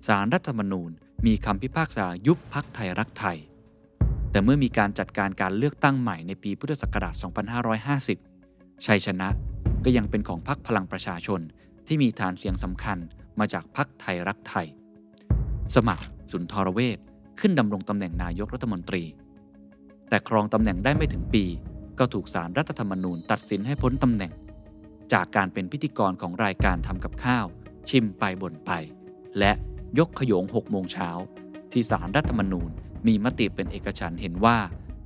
[0.07, 0.89] สารรัฐธรรมนูญ
[1.25, 3.37] มีคำพิพากษายุบพักไทยรักไทย
[4.31, 7.15] แต่เมื่อมีการจัดการการเลือกตั้งใหม่ในปีพุทธศักราช
[8.19, 9.29] 2550 ชัยชนะ
[9.85, 11.41] ก็ยังเป็นของพรรคพลังประชาชน
[11.87, 12.97] ที่มีฐานเสียงสำคัญ
[13.39, 14.67] มาจากพรรคไทยรักไทย
[15.73, 16.97] สมัครสุนทรเวช
[17.39, 19.03] ขึ้นดำรงตำแหน่งนายกรัฐมนตรี
[20.09, 21.45] แต่ครองตำแหน่งได้ไม่ถึงปี
[21.99, 24.31] ก็ถูกสารรัฐธรรมนูญตัดสินให้พ้นตำแหน่ง
[25.13, 27.45] จากการเป็นพิธีกรของรายการทำกับข้าว
[27.89, 28.71] ชิมไปบ่นไป
[29.39, 29.51] และ
[29.99, 31.09] ยกขยง6โมงเช้า
[31.71, 32.69] ที่สารรัฐธรรมนูญ
[33.07, 34.57] มีมติเป็นเอกฉันเห็นว่า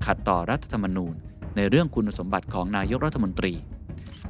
[0.06, 1.16] ขัดต่อรัฐธรรมนูญ
[1.56, 3.54] ในเรื่องคุณสมบัติของนายกรัฐมนตรี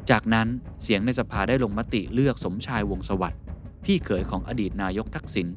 [0.10, 0.48] จากนั้น
[0.84, 3.42] เสียงในสภาได้ลงมติเลือกสมชายวงสวัสดิ์
[3.86, 5.48] พี่เขยของอดีตนายกทักษิณ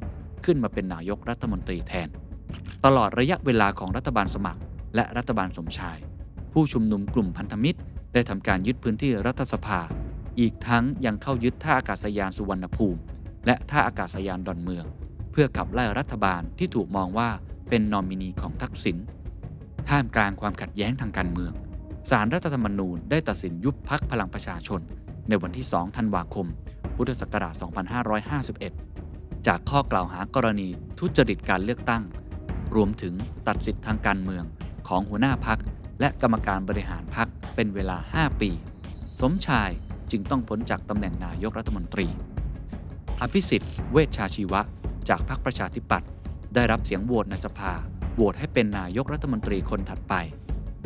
[0.44, 2.08] ขึ้นมาเป็นนายกรัฐมนตรีแทน
[2.84, 4.60] ตลอดระยะเวลาของรัฐบาลสมัคร
[4.94, 5.98] และรัฐบาลสมชาย
[6.52, 7.78] ผู้ชุมนุมกลุ่มพันธมิตร
[8.14, 9.80] ได้ทำการยึดพื้นที่รัฐสภา
[10.40, 13.00] อีกทั้งยังเข้ายึดท่าอากาศยานสุวรรณภูมิ
[13.46, 14.84] และท่าอากาศยานดอนเมือง
[15.32, 17.30] เพื่อขับไล่รัฐบาลที่ถูกมองว่า
[17.68, 18.96] เป็นนอมินีของทักษิณ
[19.88, 21.52] ท่ามกลางความขัดแย้งทางการเมือง
[22.10, 24.80] สารรัฐธรรมนูญได้ตัดสินยุบพักพลังประชาชน
[25.28, 26.46] ในวันที่ 2 ธันวาคม
[26.96, 27.54] พุทธศักราช
[28.40, 29.01] 2551
[29.46, 30.68] จากข้อกล่าวหากรณี
[30.98, 32.02] ทุจริตการเลือกตั้ง
[32.74, 33.14] รวมถึง
[33.46, 34.44] ตัดสิทธิ์ทางการเมือง
[34.88, 35.58] ของหัวหน้าพัก
[36.00, 38.50] และกรรมการบริหารพักเป็นเวลา 5 ปี
[39.20, 39.70] สมชาย
[40.10, 42.08] จึงต้องพ้นจากตำแหน่งนายกรัฐมนตรี
[43.20, 44.60] อภิสิทธิ์เวชชาชีวะ
[45.08, 46.08] จากพรรคประชาธิปัตย์
[46.54, 47.72] ได้รับเสียงโหวตในสภา
[48.14, 50.14] โหวตให้เป็นนายกรัฐมนตรีคนถัดไป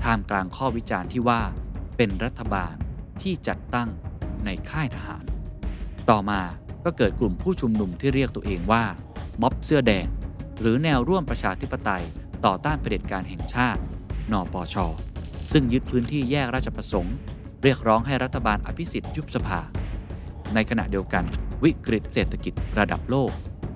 [0.03, 1.41] ท่ามกลางข้อวิจารณ์ที่ว่า
[1.97, 2.75] เป็นรัฐบาล
[3.23, 3.89] ที่จัดตั้ง
[4.45, 5.25] ในค่ายทหาร
[6.11, 6.41] ต่อมา
[6.87, 8.85] ก็เกิดกลุ่มผู้ชุมนุมที่เรียกตัวเองว่า
[9.43, 10.07] ม็อบเสื้อแดง
[10.61, 12.05] หรือแนวร่วมประชาธิปไตย
[12.47, 13.81] ต่อต้านเผด็จการแห่งชาติ
[14.33, 14.77] นปช
[15.53, 17.17] ซึ่งยึดพื้นที่แยกราชประสงค์
[17.63, 19.61] เรียกร้องให้รัฐบาลอภิสิทธิ์ยุบสภา
[20.55, 21.25] ในขณะเดียวกัน
[21.65, 23.31] วิกฤตเศรษฐกิจระดับโลก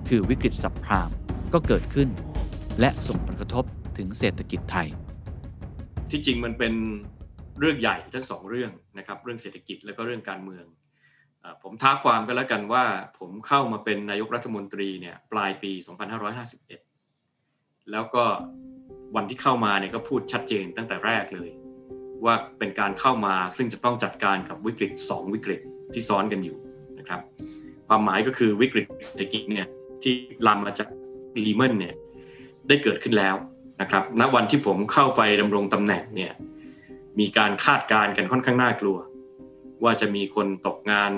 [0.09, 1.09] คือวิกฤตสับพราม
[1.53, 2.09] ก็เกิดขึ้น
[2.79, 3.63] และส่งผลกระทบ
[3.97, 4.87] ถึงเศรษฐกิจไทย
[6.11, 6.73] ที่จริงมันเป็น
[7.59, 10.65] เรื่องใหญ่ทั้งสองเรื่องนะครับเรื่องเศรษฐกิจและก็เรื่องการเมือง
[11.63, 12.83] ผมท้าความกันแล้วกันว่า
[13.19, 15.71] ผมเข้ามาเป็นนายกรัฐมนตรีเนี่ยปลายปี
[17.01, 18.23] 2551 แล้วก็
[19.15, 21.49] วันที่เข้ามาเนี่ยก็พูดชัดเจนตั้งแต่แรกเลย
[22.25, 25.61] ว่าเป็นการเข้ามาซึ่งจะต้องจัดการกับวิกฤต 2 วิกฤต
[25.93, 26.57] ที่ซ้อนกันอยู่
[26.99, 27.21] นะครับ
[27.87, 29.65] ความหมายก็คือวิกฤตเศรษฐกิจเนี่ย
[30.03, 30.13] ที่
[30.47, 30.87] ลามมาจาก
[31.45, 31.95] ลีมันเนี่ย
[32.67, 33.35] ได้เกิดขึ้นแล้ว
[33.81, 36.31] นะครับณวันที่ผมเข้าไปดำรงตำแหน่งเนี่ย
[37.19, 38.97] มีการคาดการณ์กันค่อนข้างน่ากลัว
[39.83, 41.11] ว่าจะมีคนตกงาน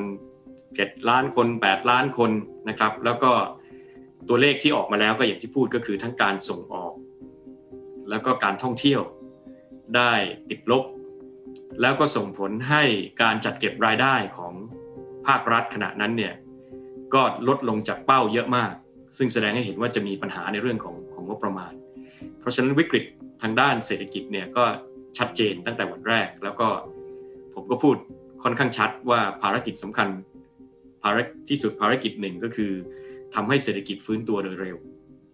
[0.75, 2.31] เจ็ดล้านคน 8 ล้านคน
[2.69, 3.31] นะครับ แล้วก็
[4.29, 6.93] ตัวเลขที่ออกมาแล้วก็อย่างที่พูดก็คือทั้งการส่งออก
[8.09, 9.01] แล้วก็การท่องเที่ยว
[9.95, 10.13] ได้
[10.49, 10.83] ติดลบ
[11.81, 12.83] แล้วก็ส่งผลให้
[13.21, 14.53] การจัดเก็บรายได้ของ
[15.27, 16.33] ภาครัฐขณะนั้นเนี่ย
[17.13, 18.73] ก็ลดลงจากเป้าเยอะมาก
[19.17, 21.73] ซึ่งแสดงให้เห็นว่าจะมีปัญหาในเรื่องของของงบประมาณ
[22.39, 23.05] เพราะฉะนั้นวิกฤต
[23.41, 24.63] ทางด้านเศรษฐกิจเนี่ยก็
[25.17, 26.67] ชัดเจนตั้งแต่วันแรก แล้วก็
[27.53, 27.95] ผมก็พูด
[28.43, 30.09] ค่อนข้างชัดว่าภารกิจสำคัญ
[31.03, 31.17] ภาร
[31.49, 32.71] ที่สุดภารกิจหนึ่งก็คือ
[33.35, 34.77] ทำให้เศรษฐกิจฟื้นตัวโดยเร็ว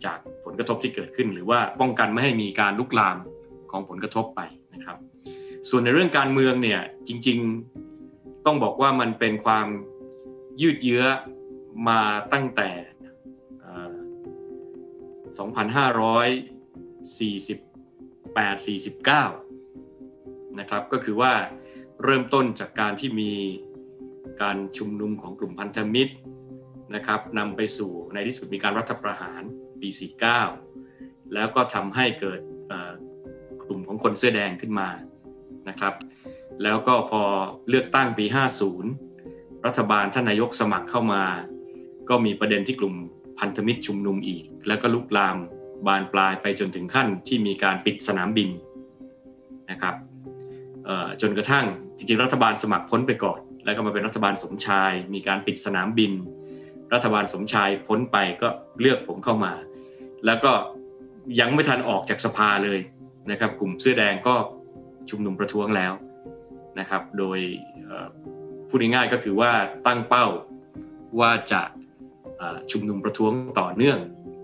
[0.05, 3.17] จากผลกระทบที่เกิดขึ้น หรือว่าป้องกันไม่ให้มีการลุกลาม
[3.71, 4.41] ของผลกระทบไป
[4.73, 4.97] นะครับ
[5.69, 9.67] ส่วนในเรื่องการเมืองเนี่ยจริงๆต้องบอกว่ามันเป็นความ
[10.61, 11.03] ยืดเยื้อ
[11.87, 12.01] มา
[12.33, 12.69] ตั้งแต่
[18.95, 21.33] 2548-49 นะครับก็คือว่า
[22.03, 23.31] เริ่มต้นจากการที่มี
[24.41, 26.13] การชุมนุมของกลุ่มพันธมิตร
[26.95, 29.41] นะครับนำไปสู่ในที่สุดมีการรัฐประหาร
[29.81, 29.89] ปี
[30.61, 32.39] 49 แล้วก็ทำให้เกิด
[33.63, 34.89] กลุ่มของคนเสื้อแดงขึ้นมา
[35.69, 35.93] นะครับ
[36.63, 37.21] แล้วก็พอ
[37.69, 38.25] เลือกตั้งปี
[38.95, 41.23] 50 รัฐบาลท่านนายกสมัครเข้ามา
[42.09, 42.95] ก็มีประเด็นที่กลุ่ม
[43.39, 45.37] พันธมิตรชุมนุมอีก แล้วก็ลุกลาม
[45.87, 48.49] บานปลายไปจนถึงขั้นที่มีการปิดสนามบิน
[49.71, 49.95] นะครับ
[51.21, 51.65] จนกระทั่ง
[51.97, 56.11] จริงๆรัฐบาลสมัครพ้นไปก่อน แล้วก็มาเป็นรัฐบาลสมชาย มีการปิดสนามบิน
[56.93, 58.47] รัฐบาลสมชายพ้นไปก็
[58.79, 59.53] เลือกผมเข้ามา
[60.25, 60.51] แล้วก็
[61.39, 62.79] ยังไม่ทันออกจากสภาเลย
[63.31, 64.35] นะครับ กลุ่มเสื้อแดงก็
[65.09, 65.93] ชุมนุมประท้วงแล้ว
[66.79, 67.39] นะครับ โดย
[68.67, 69.51] พูดง่ายๆก็คือว่า
[69.87, 70.25] ตั้งเป้า
[71.19, 71.61] ว่าจะ
[72.71, 73.99] ชุมนุมประท้วงต่อเนื่อง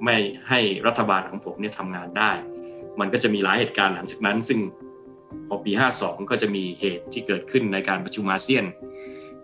[0.05, 0.17] ไม่
[0.49, 2.31] ให้รัฐบาลของผมเนี่ยทำงานได้
[2.99, 4.59] มันก็จะมีหลายเหตุการณ์หลังจากนั้น ซึ่ง
[5.47, 8.65] พอปี 52 ก็จะมีเหตุที่เกิดขึ้นในการประชุมอาเซียน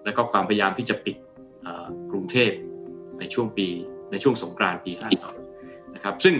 [0.03, 1.15] และก็ความพยายามที่จะปิด
[2.11, 2.51] กรุงเทพ
[3.19, 3.67] ในช่วงปี
[4.11, 4.91] ในช่วงสงกรานต์ปี
[5.43, 6.35] 52 นะครับ ซึ่ง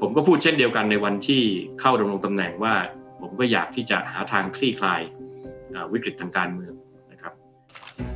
[0.00, 1.42] ผมก็พูดเช่นเดียวกันในวันที่
[1.80, 2.74] เข้าดำรงตำแหน่งว่า
[3.20, 5.02] ผมก็อยากที่จะหาทางคลี่คลาย
[5.92, 6.74] วิกฤตทางการเมือง
[7.12, 7.32] นะครับ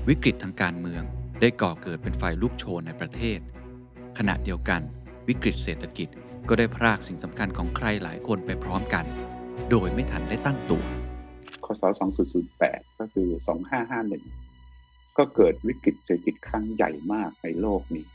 [0.09, 1.03] วิกฤตทางการเมือง
[1.41, 3.39] ได้ก่อเกิดเป็นไฟลุกโชนในประเทศ
[4.19, 4.81] ขณะเดียวกัน
[5.29, 6.09] วิกฤตเศรษฐกิจ
[6.49, 9.05] ก็ได้พรากสิ่งสำคัญของใครหลายคนไปพร้อมกัน
[9.71, 10.85] โดยไม่ทันได้ตั้งตัว
[11.65, 11.83] คศ
[12.41, 13.29] 2008 ก็คือ
[14.23, 18.07] 2551 ก็เกิดวิกฤตเศรษฐกิจครั้งใหญ่มากในโลกนี้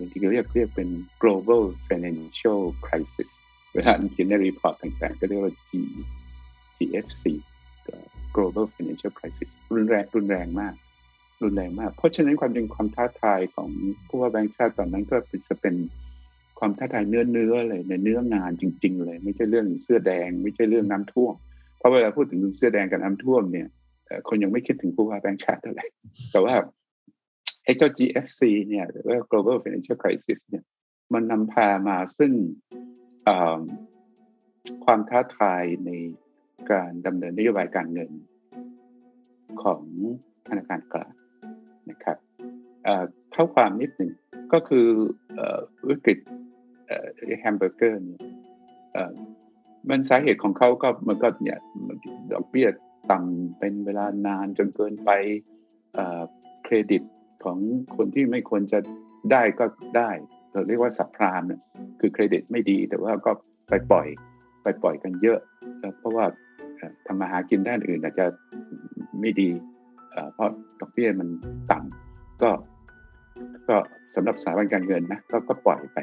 [0.00, 0.88] บางทีเรียกเรียกเป็น
[1.22, 3.30] global financial crisis
[3.74, 5.70] เวลาเขียนในรีพอร์ตต่างๆ ก็เรียกว่า G
[6.76, 7.24] GFC
[8.36, 10.74] global financial crisis รุนแรงรุนแรงมาก
[11.42, 13.68] รุนแรงมาก เพราะฉะนั้นความจริงความท้าทายของ
[14.06, 15.16] ผู้ว่าแบงค์ชาติตอนนั้นก็
[15.48, 15.74] จะเป็น
[16.60, 21.34] ความท้าทายเนื้อเนื้อเลยในเนื้องานจริง ๆ เลย ไม่ใช่เรื่องเสื้อแดง ไม่ใช่เรื่องน้ำท่วม
[21.78, 23.68] เพราะเวลาพูดถึงเสื้อแดงกับน้ำท่วมเนี่ย
[24.28, 25.86] คนยังไม่คิดถึงผู้ว่าแบงค์ชาติเท่าไหร่
[26.32, 26.54] แต่ว่า
[27.64, 30.64] ไอ้เจ้า GFC เนี่ยหรือว่า global financial crisis เนี่ย
[31.14, 32.32] มันนำพามาซึ่ง
[34.84, 35.90] ความท้าทายใน
[36.72, 38.10] การดำเนินนโยบายการเงิน
[39.62, 39.82] ของ
[40.48, 41.12] ธนาคารกลาง
[41.90, 42.18] นะครับ
[43.32, 44.12] เท่าความนิดหนึ่ง
[44.52, 44.86] ก็คือ
[45.88, 46.18] วิกฤต
[47.40, 48.20] แฮมเบอร์เกอร์เนี่ย
[49.90, 51.58] มันสาเหตุของเขาก็มันก็เนี่ย
[52.32, 52.68] ดอกเบี้ย
[53.10, 55.10] ต่ำเป็นเวลานานจนเกินไป
[56.64, 57.02] เครดิต
[57.44, 57.58] ของ
[57.96, 58.78] คนที่ไม่ควรจะ
[59.32, 59.64] ได้ก็
[59.96, 60.10] ได้
[60.52, 61.60] เราเรียกว่าสับพรามเนี่ย
[62.00, 63.32] คือเครดิตไม่ดี แต่ว่าก็
[63.68, 64.06] ไปปล่อย
[64.62, 65.38] ไปปล่อยกันเยอะ
[65.98, 66.26] เพราะว่า
[67.06, 68.26] ทำมาหากินด้านอื่นอาจจะ
[69.20, 69.50] ไม่ดี
[70.32, 70.50] เพราะ
[70.80, 71.28] ดอกเบี้ยมัน
[71.70, 72.50] ต่ำก็
[73.68, 73.76] ก็
[74.14, 75.96] สำหรับสถาบันการเงินนะก็ก็ปล่อยไป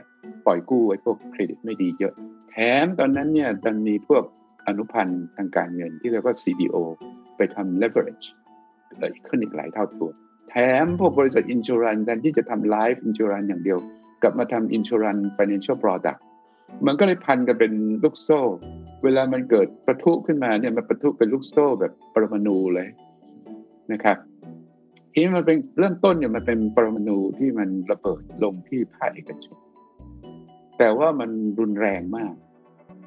[0.45, 2.13] ปล่อยกู้ไอ้พวกเครดิตไม่ดีเยอะ
[2.51, 4.23] แถมตอนนั้นเนี่ยมันมีพวก
[4.67, 6.75] อนุพันธ์ทางการเงินที่เรียกว่า CDO
[7.37, 8.25] ไปทำ leverage
[9.27, 10.11] ขึ้นอีกหลายเท่าตัว
[10.49, 13.79] แถมพวกบริษัทอินชูรันแทนที่จะทำ life insurance อย่างเดียว
[14.21, 16.19] กลับมาทำ insurance financial product
[16.85, 18.41] มันก็เลยพันกันเป็นลูกโซ่
[19.03, 22.87] เวลามันเกิดประทุขึ้นมาเนี่ยมันประทุเป็นลูกโซ่แบบปรมาณูเลย
[23.91, 24.17] นะครับ
[25.19, 29.57] ทีนี้มันเป็นเริ่มต้นเนี่ยมันเป็นปรมาณูที่มันระเบิดลงที่ภาคเอกชน
[30.77, 32.33] แต่ว่ามันรุนแรงมาก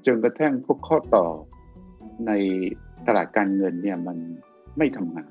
[0.07, 1.27] จนกระทั่งพวกข้อต่อ
[2.27, 2.33] ใน
[3.07, 4.17] ตลาดการเงินเนี่ยมัน
[4.79, 5.29] ไม่ทำงาน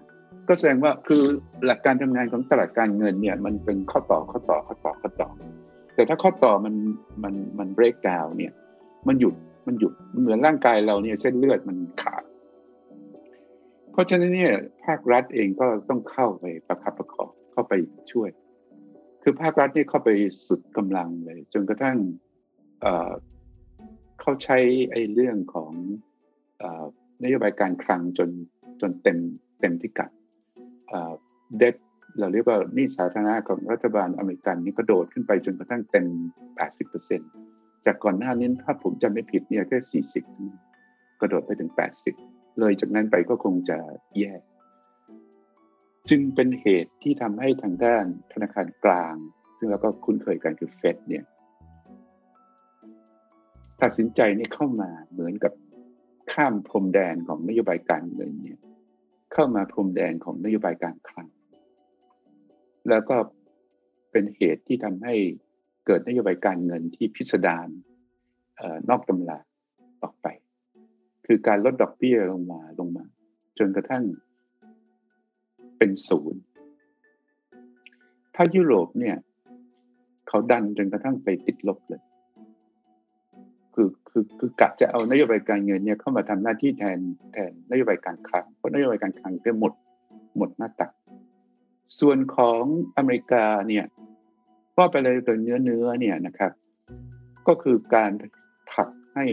[0.48, 1.24] ก็แสดงว่าคือ
[1.66, 5.30] หลักการทำงานของตลาดการเงินเนี่ยมันเป็นข้อต่อข้อต่อข้อต่อข้อต่อ
[5.96, 6.76] แต่ถ้าข้อต่อมัน
[7.24, 8.54] มันมัน break down เนี่ย
[9.08, 9.36] มันหยุด
[9.68, 12.24] มันหยุดเหมือนร่างกายเราเนี่ยเส้นเลือดมันขาด
[14.00, 14.54] ราะฉะนั้นเนี่ย
[14.86, 17.74] ภาครัฐเองก็ต้องเข้าไปประคับประคองเข้าไป
[18.12, 18.30] ช่วย
[19.24, 20.10] คือภาครัฐนี่เข้าไป
[20.48, 21.98] สุดกำลังเลย จนกระทั่ง
[24.22, 24.58] เขาใช้
[24.92, 25.72] ไอ้เรื่องของ
[27.24, 28.30] นโยบายการคลังจน
[28.82, 29.18] จนเต็ม
[29.62, 30.12] เต็มที่กัด
[31.58, 31.76] เดด
[32.20, 36.06] เราเรียกว่านี่สาธารณะของรัฐบาลอเมริกันนี่ก็โดดขึ้นไปจนกระทั่งเต็ม
[36.96, 40.04] 80%จากก่อนหน้านี้ถ้าผมจำไม่ผิดเนี่ยแค่
[40.64, 42.29] 40 กระโดดไปถึง 80
[42.60, 43.78] เลยจากนั้นไปก็คงจะ
[44.18, 44.34] แย่
[46.10, 49.16] จึงเป็นเหตุที่ทำให้ทางด้านธนาคารกลาง
[49.58, 51.24] ซึ่งเราก็คุ้นเคยกันคือเฟดเนี่ย
[53.82, 55.54] ตัดสินใจนี่เข้ามาเหมือนกับ
[56.34, 58.60] ข้ามพรมแดนของนโยบายการเงินเนี่ย
[59.34, 61.28] เข้ามาพรมแดนของนโยบายการคลัง
[62.90, 63.16] แล้วก็
[64.12, 65.16] เป็นเหตุที่ทำให้
[65.86, 67.68] เกิดนโยบายการเงินที่พิสดาร
[68.90, 69.40] นอกตำรา
[70.02, 70.28] ออกไป
[71.32, 73.06] คือการลดดอกเบี้ยลงมาลงมา
[73.60, 74.04] จนกระทั่ง
[75.78, 76.42] เป็นศูนย์
[78.36, 79.18] ถ้ายุโรปเนี่ย
[80.28, 82.02] เขาดันจนกระทั่งไปติดลบเลย
[83.74, 87.00] คือคือคือกะจะเอานโยบายการเงินเนี่ยเข้ามาทำหน้าที่แทน
[87.34, 89.74] แทนนโยบายการคลังเพราะนโยบายการคลังก็หมด
[90.38, 90.92] หมดหน้าตัก
[92.00, 92.64] ส่วนของ
[92.98, 93.86] อเมริกาเนี่ย
[94.78, 96.52] ว่าไปเลยตัวเนื้อเนื้อเนี่ยนะครับ
[97.48, 98.12] ก็คือการ
[98.72, 99.26] ผลักให้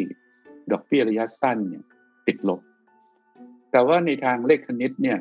[0.72, 1.84] ดอกเบี้ยระยะสั้นเนี่ย
[2.26, 2.60] ติดลบ
[3.70, 5.18] แต่ว่าในทางเลขคณิตเนี่ย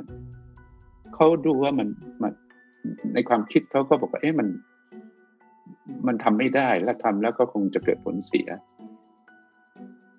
[1.15, 1.87] เขาดูว่ามัน
[2.21, 2.33] มัน
[3.13, 4.47] ในความคิดเขาก็บอกว่าเอ๊ะมัน
[6.07, 8.47] มันทำไม่ได้และทำแล้วก็คงจะเกิดผลเสีย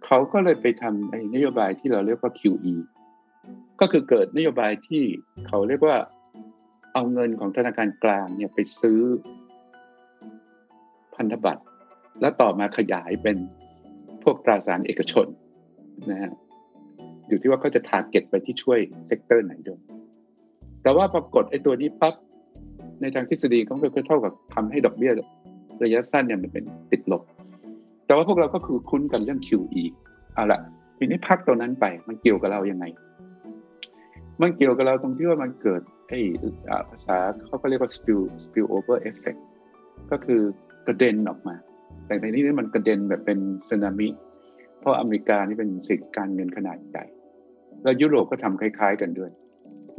[0.07, 2.75] เขาก็เลยไปทำในนโยบายที่เราเรียกว่า QE
[3.81, 5.03] ก็คือเกิดนโยบายที่
[5.47, 5.97] เขาเรียกว่า
[6.93, 9.01] เอาเงินของธนาคารกลางเนี่ยไปซื้อ
[11.15, 11.65] พันธบัตร
[12.21, 13.37] แล้วต่อมาขยายเป็น
[14.27, 15.27] พวกตราสารเอกชน
[16.11, 16.33] นะฮะ
[17.29, 19.81] อยู่ที่ว่าเขาจะ target ไปที่ช่วย sector ไหนด้วย
[20.83, 22.15] แต่ว่าปรากฏไอ้ตัวนี้ปั๊บ
[23.01, 25.13] ในทางทฤษฎีเขาก็เท่ากับทำให้ดอกเบี้ย
[25.85, 27.23] ระยะสั้นเนี่ยมันเป็นติดลบ
[28.07, 29.85] แต่ว่าพวกเราก็คือคุ้นกันเรื่อง QE
[30.35, 30.61] เอาละ
[30.99, 32.85] ทีนี้พักตัวนั้นไปมันเกี่ยวกับเรายังไง
[34.43, 36.21] มันเกี่ยวกับเราตรงที่ว่ามันเกิดไอ้
[36.91, 39.41] ภาษาเขาก็เรียกว่า spill spill over effect
[40.11, 40.41] ก็คือ
[40.87, 41.57] กระเด็นออกมา
[42.07, 43.39] แต่ในนี้มันกระเด็นแบบเป็น
[43.69, 44.09] สึนามิ
[44.81, 47.05] เพราะอเมริกานี่เป็นสิทธิการเงินขนาดใหญ่
[47.83, 49.31] แล้วยุโรปก็ทำคล้าย ๆ กันด้วย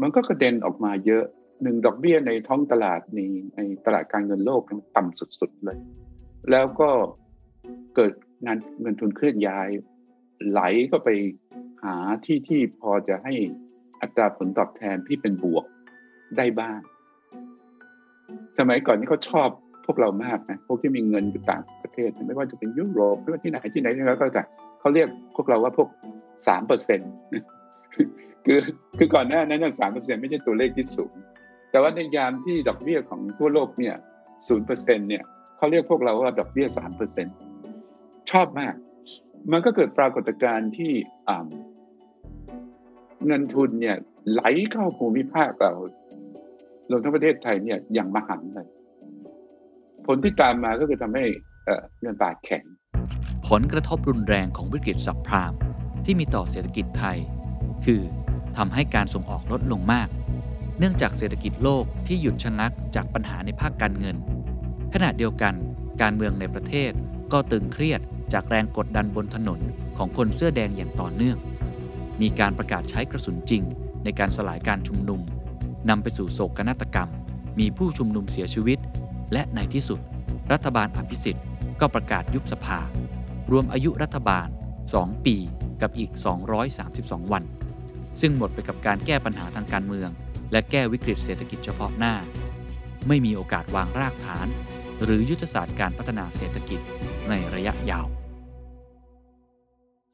[0.01, 1.23] มันก็กระเด็นออกมาเยอะ
[1.63, 3.19] หนึ่งดอกเบี้ยในท้องตลาดใน
[3.55, 5.77] ในตลาดการเงินโลกมันต่ำสุดๆเลย
[6.51, 6.89] แล้วก็
[7.95, 8.13] เกิด
[8.45, 9.69] งานเงินทุนเคลื่อนย้าย
[10.49, 11.09] ไหลก็ไป
[11.83, 13.33] หาที่ที่พอจะให้
[14.01, 15.65] อัตราผลตอบแทนที่เป็นบวก
[16.37, 16.79] ได้บ้าง
[18.57, 19.49] สมัยก่อนนี่เขาชอบ
[19.87, 24.43] พวกเรามากนะพวกที่มีเงินอยู่ต่างประเทศ ไม่ว่าจะเป็นยุโรปไม่ว่าที่ไหนที่ไหนแล้วก็แต่
[24.79, 25.89] เขาเรียกพวกเราว่าพวก
[26.47, 27.11] สามเปอร์เซ็นต์
[28.45, 28.59] คือ
[28.97, 31.13] คือก่อนหน้านั้นสามเปอร์เซ็นไม่ใช่ตัวเลขที่สูง
[31.71, 33.95] แต่ว่าในยามที่ดอกเบี้ยของทั่วโลกเนี่ย
[34.47, 35.23] ศูนย์เปอร์เซ็นเนี่ย
[35.57, 37.27] เขาเรียกพวกเราว่าดอกเบี้ยสามเปอร์เซ็น
[38.31, 38.73] ชอบมาก
[39.51, 40.91] มันก็เกิดปรากฏการณ์ที่
[43.25, 43.97] เงินทุนเนี่ย
[44.31, 45.71] ไหลเข้าภูมิภาคเรา
[46.89, 48.67] รวมทั้งประเทศไทยเนี่ยอย่างมหันเลย
[50.07, 51.23] ผลที่ตามมาก็คือทำให้
[52.01, 52.63] เงินบาทแข็ง
[53.47, 55.53] ผลกระทบรุนแรงของวิกฤตสับพราม
[56.05, 57.17] ที่มีต่อเศรษฐกิจไทย
[57.85, 58.01] คือ
[58.57, 60.09] ทำให้การส่งออกลดลงมาก
[60.79, 64.17] เนื่องจากเศรษฐกิจโลกที่หยุดชะงักจากปัญหาในภาคการเงิน
[64.93, 65.53] ขณะเดียวกัน
[66.01, 66.91] การเมืองในประเทศ
[67.31, 68.01] ก็ตึงเครียด
[68.33, 69.59] จากแรงกดดันบนถนน
[69.97, 71.37] ของคนเสื้อแดงอย่างต่อเนื่อง
[72.21, 73.63] มีการประกาศใช้กระสุนจริง
[74.03, 75.21] ในการสลายการชุมนุม
[75.89, 77.09] นำไปสู่โศกนาฏกรรม
[77.59, 78.79] มีผู้ชุมนุมเสียชีวิต
[79.33, 79.99] และในที่สุด
[80.51, 81.45] รัฐบาลอภิสิทธิ์
[81.79, 82.79] ก็ประกาศยุบสภา
[83.51, 84.47] รวมอายุรัฐบาล
[84.87, 85.35] 2 ปี
[85.81, 86.11] กับอีก
[86.71, 87.43] 232 วัน
[88.21, 90.09] ซึ่งหมดไปกับการแก้ปัญหาทางการเมือง
[90.51, 92.15] และแก้วิกฤตเศรษฐกิจเฉพาะหน้า
[93.07, 94.47] ไม่มีโอกาสวางรากฐาน
[95.03, 96.79] หรือยุทธศาสตร์การพัฒนาเศรษฐกิจ
[97.29, 98.07] ในระยะยาว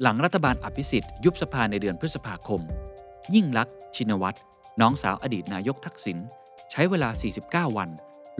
[0.01, 2.61] หลังรัฐบาลอภิสิทธิ์ ยุบสภาในเดือนพฤษภาคม
[3.35, 4.37] ยิ่งลักษณ์ชินวัตร
[4.81, 6.17] น้องสาวอดีตนายกทักษิณ
[6.71, 7.09] ใช้เวลา
[7.69, 7.89] 49 วัน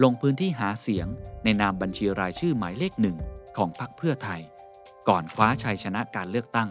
[0.02, 1.06] ลงพื้นที่หาเสียง
[1.44, 3.16] ในนามบัญชีรายชื่อหมายเลขหนึ่ง
[3.56, 4.40] ของพรรคเพื่อไทย
[5.08, 6.68] ก่อนคว้าชัยชนะการเลือกตั้ง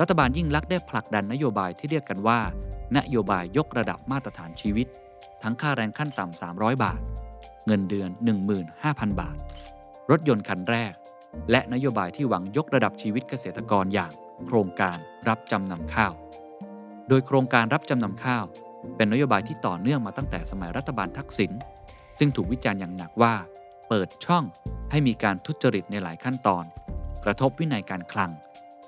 [0.00, 2.40] รัฐบาลยิ่งลักษณ์ได้ผลักดันนโยบายที่เรียกกันว่า
[2.96, 4.86] นโยบายยกระดับมาตรฐานชีวิต
[5.42, 7.00] ทั้งค่าแรงขั้นต่ำ 300 บาท
[7.66, 8.10] เงินเดือน
[8.64, 9.36] 15,000 บาท
[10.10, 10.92] รถยนต์คันแรก
[11.50, 14.12] และนโยบายที่หวังยกระดับชีวิตเกษตรกรอย่าง
[14.46, 16.12] โครงการรับจำนำข้าว
[17.08, 18.44] โดยโครงการรับจำนำข้าว
[18.96, 21.52] เป็นนโยบายที่ต่อเนื่องมาตั้งแต่สมัยรัฐบาลทักษิณ
[22.24, 23.34] ซึ่งถูกวิจารณ์อย่างหนักว่า
[23.88, 24.44] เปิดช่อง
[24.90, 26.64] ให้มีการทุจริตในหลายขั้นตอน
[27.24, 28.30] กระทบวินัยการคลัง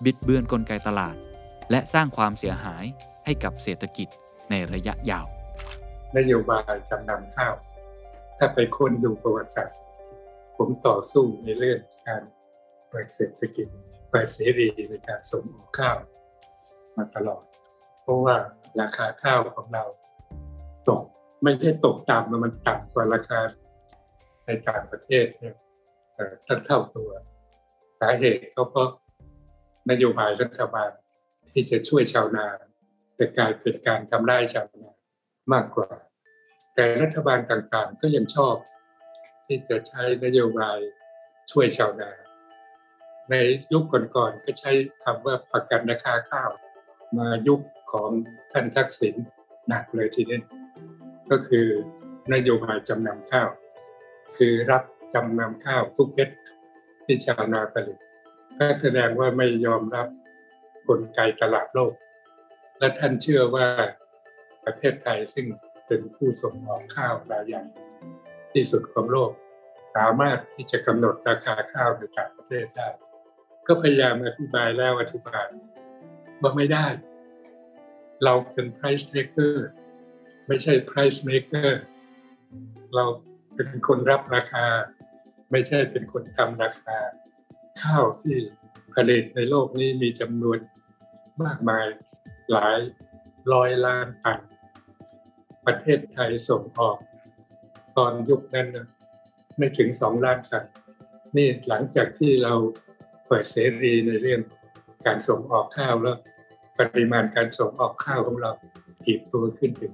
[0.04, 1.16] บิดเบือนกลไกตลาด
[1.70, 2.84] และสร้างความเสียหาย
[3.24, 4.08] ให้กับเศรษฐกิจ
[4.50, 5.26] ในระยะยาว
[6.16, 7.54] นโยบายจำนำข้าว
[8.38, 9.78] ถ้าไปค้นดูประวัติศาสตร์
[10.56, 12.22] ผมต่อสู้ในเรื่องการ
[12.88, 13.66] เปิดเศรษฐกิจ
[14.10, 15.96] เปิดเสรีในการส่งออกข้าว
[16.96, 17.42] มาตลอด
[18.02, 18.36] เพราะว่า
[18.80, 19.84] ราคาข้าวของเรา
[20.88, 21.04] ตก
[21.44, 23.40] ไม่ใช่ตกต่ำมันต่ำกว่าราคา
[24.44, 25.56] ในต่างประเทศเนี่ย
[26.46, 27.10] ตั้งเท่าตัว
[28.00, 28.90] สาเหตุก็เพราะ
[29.90, 30.90] นโยบายรัฐบาล
[31.52, 32.46] ที่จะช่วยชาวนา
[33.16, 34.92] แต่กลายเป็นการทำได้ชาวนา
[35.52, 35.90] มากกว่า
[36.74, 38.54] แต่รัฐบาลต่างๆ ก็ยังชอบ
[39.46, 40.78] ที่จะใช้นโยบาย
[41.52, 42.10] ช่วยชาวนา
[43.30, 43.34] ใน
[43.72, 44.72] ยุคก่อนๆก็ใช้
[45.04, 46.50] คำว่าประกันราคาข้าว
[47.18, 47.60] มายุค
[47.92, 48.10] ของ
[48.52, 49.14] ท่านทักษิณ
[49.68, 50.40] หนักเลยทีนี้
[51.30, 51.66] ก็คือ
[52.34, 53.50] นโยบายจำนำข้าว
[54.36, 54.82] คือรับ
[55.14, 56.30] จำนำข้าวทุกเม็ด
[57.04, 57.98] ที่ชาวนาผลิต
[58.58, 60.08] ก็แสดงว่าไม่ยอมรับ
[60.88, 61.94] กลไกตลาดโลก
[62.78, 63.66] และท่านเชื่อว่า
[64.64, 65.46] ประเทศไทยซึ่ง
[65.86, 67.62] เป็นผู้ส่งออกข้าวรายใหญ่
[68.52, 69.30] ที่สุดของโลก
[69.96, 72.88] สามารถที่จะกำหนดราคาข้าวในต่างประเทศได้
[73.66, 75.46] ก็พยายามอธิบายแล้วอธิบาย
[76.40, 76.86] ว่าไม่ได้
[78.24, 79.54] เราเป็น price taker
[80.46, 81.70] ไม่ใช่ price maker
[82.94, 83.04] เรา
[83.54, 84.66] เป็นคนรับราคา
[85.50, 86.96] ไม่ใช่เป็นคนทำราคา
[87.82, 88.36] ข้าวที่
[88.94, 90.58] ผลิตในโลกนี้มีจำนวน
[91.42, 91.86] มากมาย
[92.52, 92.78] หลาย
[93.52, 94.40] ร้อยล้านตัน
[95.66, 96.98] ประเทศไทยส่งออก
[97.96, 98.68] ตอนยุคนั้น
[99.56, 100.64] ไม่ถึงสองล้านตัน
[101.36, 102.54] นี่หลังจากที่เรา
[103.26, 104.40] เปิดเสรีในเรื่อง
[105.06, 106.18] การส่งออกข้าวแล้ว
[106.78, 108.52] ปริมาณการส่งออกข้าวของเรา
[109.06, 109.92] อีกตัวขึ้นถึง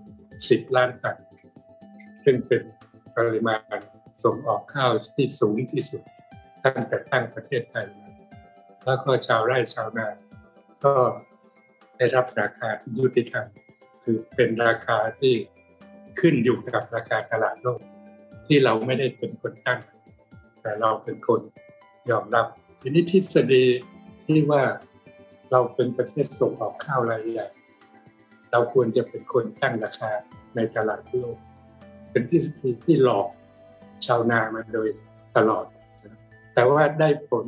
[0.49, 1.17] 10 ล้านตัน
[2.25, 2.63] ซึ่งเป็น
[3.17, 3.81] ปริมาณ
[4.23, 6.03] ส่งออกข้าวที่สูงที่สุด
[6.65, 7.87] ตั้งแต่ตั้งประเทศไทย
[8.85, 10.09] แล้วก็ชาวไร่ชาวนา
[10.83, 10.93] ก็
[11.97, 13.47] ได้รับราคาที่ยุติธรรม
[14.05, 15.35] คือเป็นราคาที่
[16.21, 17.81] ขึ้นอยู่กับราคาตลาดโลก
[18.47, 19.81] ที่เราไม่ได้เป็นคนตั้ง
[20.63, 21.41] แต่เราเป็นคน
[22.11, 22.47] ยอมรับ
[22.81, 23.65] ทีนี้ทฤษฎี
[24.27, 24.63] ที่ว่า
[25.51, 27.49] เราเป็นประเทศส่งออกข้าวรายใหญ่
[28.51, 30.11] เราควรจะเป็นคนตั้งราคา
[30.57, 31.37] ในตลาดโลก
[32.11, 32.41] เป็นที่
[32.85, 33.29] ที่หลอก
[34.07, 34.89] ชาวนามาโดย
[35.37, 35.65] ตลอด
[36.55, 37.45] แต่ว่าได้ผล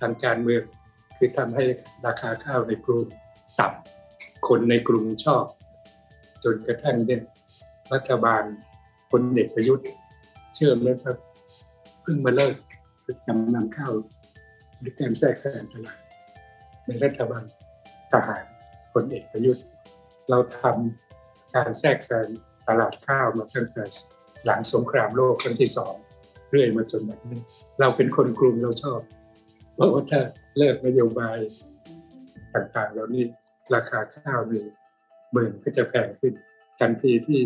[0.00, 0.62] ทางการเมือง
[1.16, 1.64] คือทำให้
[2.06, 3.06] ราคาข้าวในกรุง
[3.58, 5.44] ต่ำคนในกรุงชอบ
[6.44, 7.22] จนกระทั่งเนี่ย
[7.94, 8.42] รัฐบาล
[9.10, 9.88] พลเอกประยุทธ์
[10.54, 11.16] เชื่อไหมครับ
[12.02, 12.54] เพิ่งมาเลิก
[13.04, 13.92] พฤติกรรมนำข้าว
[14.78, 15.98] หรือการแทรกแซงตลาด
[16.86, 17.44] ในรัฐบาล
[18.12, 18.44] ทหาร
[18.92, 19.64] พลเอกประยุทธ์
[20.30, 22.28] เราทำการแทรกแซง
[22.68, 23.84] ตลาดข้าวมาตั้งแต่
[24.44, 25.94] หลังสงครามโลกครั้งที่สอง
[26.50, 27.40] เรื่อยมาจนแบบนี้
[27.80, 29.00] เราเป็นคนกรุงเราชอบ
[29.74, 30.20] เพราะว่าถ้า
[30.58, 31.38] เลิกนโยบาย
[32.54, 33.24] ต่างๆแล้วนี่
[33.74, 34.64] ราคาข้าวนี่
[35.30, 36.34] เมืองก็จะแพงขึ้น
[36.80, 37.40] ทันทีที่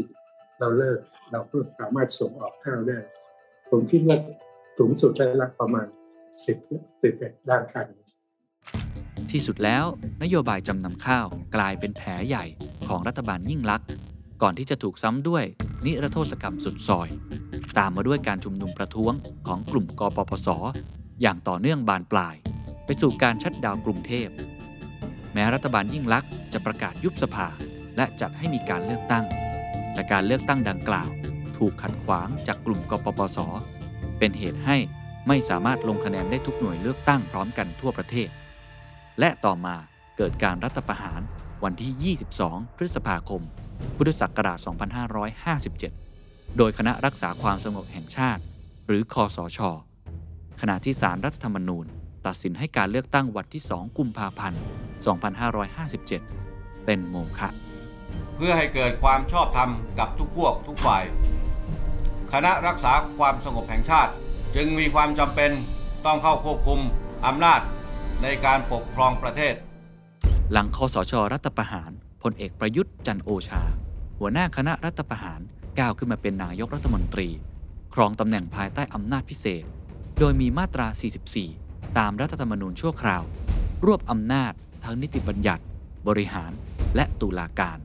[0.59, 1.01] เราเลิก
[1.33, 2.99] เราก็สามารถส่งออกข้าวได้
[3.71, 4.19] ผมคิดว่า
[4.79, 5.87] สูงสุดได้ละประมาณ
[6.47, 6.59] สิบ
[7.03, 7.87] สิบเอ็ดล้านตัน
[9.33, 9.85] ที่สุดแล้ว
[10.23, 12.45] นโยบายจำนำข้าวกลายเป็นแผลใหญ่
[12.89, 13.89] ของรัฐบาลยิ่งลักษณ์
[14.43, 15.45] ก่อนที่จะถูกซ้ำด้วย
[15.85, 17.09] นิรโทษกรรมสุดซอย
[17.79, 19.13] ตามมาด้วยการชุมนุมประท้วง
[19.47, 20.49] ของกลุ่มกปปส
[21.23, 22.37] อย่างต่อเนื่องบานปลาย
[22.85, 24.29] ไปสู่การชัดดาวกรุงเทพ
[25.33, 27.49] แม้รัฐบาลยิ่งลักษณ์จะประกาศยุบสภา
[27.97, 29.25] และจัดให้มีการเลือกตั้ง
[29.93, 31.11] แต่การเลือกตั้งดังกล่าว
[31.57, 33.39] ถูกขัดขวางจากกลุ่มกปปส
[34.19, 34.77] เป็นเหตุให้
[35.29, 38.29] ไม่สามารถลงคะแนนได้ทุกหน่วยเลือกตั้งพร้อมกันทั่วประเทศ
[39.21, 39.77] และต่อมา
[40.17, 41.21] เกิดการรัฐประหาร
[41.65, 43.43] วันที่ 22 พฤษภาคม
[43.97, 44.59] พุทธศักราช
[45.79, 48.43] 2557 โดยคณะรักษาความสงบแห่งชาติ
[48.87, 49.59] หรือคอสช
[50.61, 51.87] ขณะที่สารรัฐธรรมนูญ
[52.27, 54.61] ตัดสินให้การเลือกตั้งวันที่ 2 กุมภาพันธ์
[55.89, 57.49] 2557 เป็นโมฆะ
[58.37, 61.05] เพื่อให้เกิดความชอบธรรมกับทุกพวกทุกฝ่าย
[62.33, 64.13] คณะรักษาความสงบแห่งชาติ
[64.57, 65.51] จึงมีความจำเป็น
[66.07, 66.81] ต้องเข้าควบคุม
[67.27, 67.61] อำนาจ
[68.23, 69.55] ในการปกครองประเทศ
[70.53, 71.91] หลังคอสชรัฐประหาร
[72.23, 73.63] พลเอกประยุทธ์จันโอชา
[74.19, 75.41] หัวหน้าคณะรัฐประหาร
[75.79, 77.29] ก้าวขึ้นมาเป็นนายกรัฐมนตรี
[77.95, 79.65] ครองตำแหน่งภายใต้อำนาจพิเศษ
[80.19, 80.87] โดยมีมาตรา
[81.43, 83.23] 44 ตามรัฐธรรมนูญชั่วคราว
[83.87, 84.53] รวบอำนาจ
[84.85, 85.63] ทั้งนิติบัญญัติ
[86.09, 86.53] บริหาร
[86.97, 87.79] และตุลาการ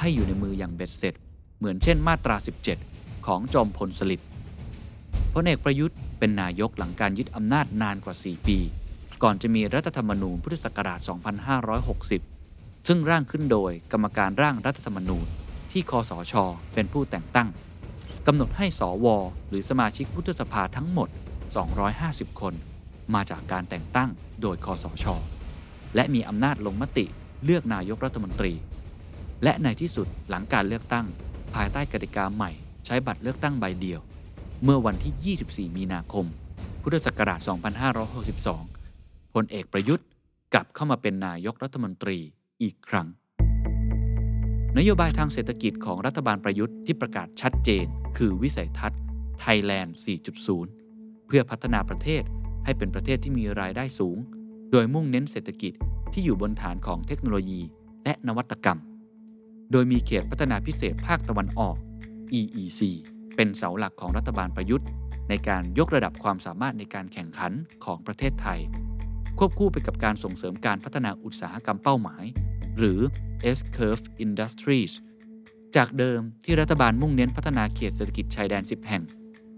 [0.00, 1.14] ให้อยู่ในมืออย่างเบ็ดเสร็จ
[1.58, 2.36] เหมือนเช่นมาตรา
[2.80, 4.28] 17 ของจอมพลสฤษดิ์
[5.34, 8.58] พลเอกประยุทธ์เป็นนายกหลังการยึดอำนาจนานกว่า 4 ปี
[9.22, 11.00] ก่อนจะมีรัฐธรรมนูญพุทธศักราช
[11.98, 15.26] 2560 ซึ่งร่างขึ้นโดยกรรมการร่างรัฐธรรมนูญ
[15.72, 16.34] ที่คอสช
[16.74, 17.48] เป็นผู้แต่งตั้ง
[18.26, 19.06] กำหนดให้สว
[19.48, 21.08] หรือสมาชิกวุฒิสภาทั้งหมด
[21.74, 22.54] 250 คน
[23.14, 24.10] มาจากการแต่งตั้ง
[24.42, 25.06] โดยคอสช
[25.94, 27.04] และมีอำนาจลงมติ
[27.44, 28.52] เลือกนายกรัฐมนตรี
[29.44, 31.06] และในที่สุดหลังการเลือกตั้ง
[31.54, 32.50] ภายใต้กติกาใหม่
[32.86, 34.00] ใช้บัตรเลือกตั้งใบเดียว
[34.64, 36.26] เมื่อวันที่ 24 มีนาคม
[36.82, 38.79] พุทธศักราช 2562
[39.34, 40.06] พลเอกประยุทธ์
[40.52, 42.18] กลับเข้ามาเป็นนายกรัฐมนตรี
[42.62, 43.08] อีกครั้ง
[44.78, 49.00] นโยบายทางเศรษฐกิจของรัฐบาลประยุทธ์ที่ประกาศชัดเจน คือวิสัยทัศน์
[49.44, 49.90] Thailand
[50.58, 52.22] 4.0 เพื่อพัฒนาประเทศ
[52.64, 54.18] ให้เป็นประเทศที่มีรายได้สูง
[54.72, 55.72] โดยมุ่งเน้นเศรษฐกิจ
[56.12, 57.60] ที่อยู่บนฐานของเทคโนโลยี
[58.04, 58.78] และนวัตกรรม
[59.72, 61.76] โดยมีเขตพัฒนาพิเศษภาคตะวันออก
[62.38, 62.80] EEC
[63.36, 64.88] เป็นเสาหลักของรัฐบาลประยุทธ์
[65.28, 67.52] ในการยกระดับความสามารถในการแข่งขัน
[67.84, 68.60] ของประเทศไทย
[69.38, 72.24] ควบคู่ไปกับการส่งเสริมการพัฒนาอุตสาหกรรมเป้าหมาย
[72.78, 73.00] หรือ
[73.56, 74.92] S-Curve Industries
[75.76, 79.02] จากเดิมที่รัฐบาลมุ่งเน้นพัฒนาเขตเศรษฐกิจชายแดน 10 แห่ง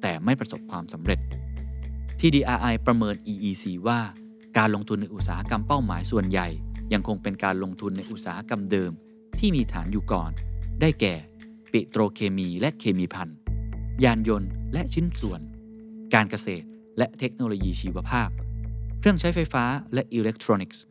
[0.02, 1.18] แต่ไม่ประสบความสำเร็จ
[2.20, 4.00] TDRI ประเมิน EEC ว่า
[4.58, 6.48] การลงทุนในอุตสาหกรรมเป้าหมายส่วนใหญ่
[6.92, 8.92] ยังคงเป็นการลงทุนในอุตสาหกรรมเดิม
[9.38, 10.30] ที่มีฐานอยู่ก่อน
[10.80, 11.14] ได้แก่
[11.72, 13.36] ปิโตรเคมีและเคมีพันธ์
[14.04, 15.40] ยานยนต์และชิ้นส่วน
[16.14, 16.66] การเกษตร
[16.98, 18.28] และเทคโนโลยีชีวภาพ
[19.02, 20.82] เครื่องใช้ไฟฟ้าและอิเล็กทรอนิกส์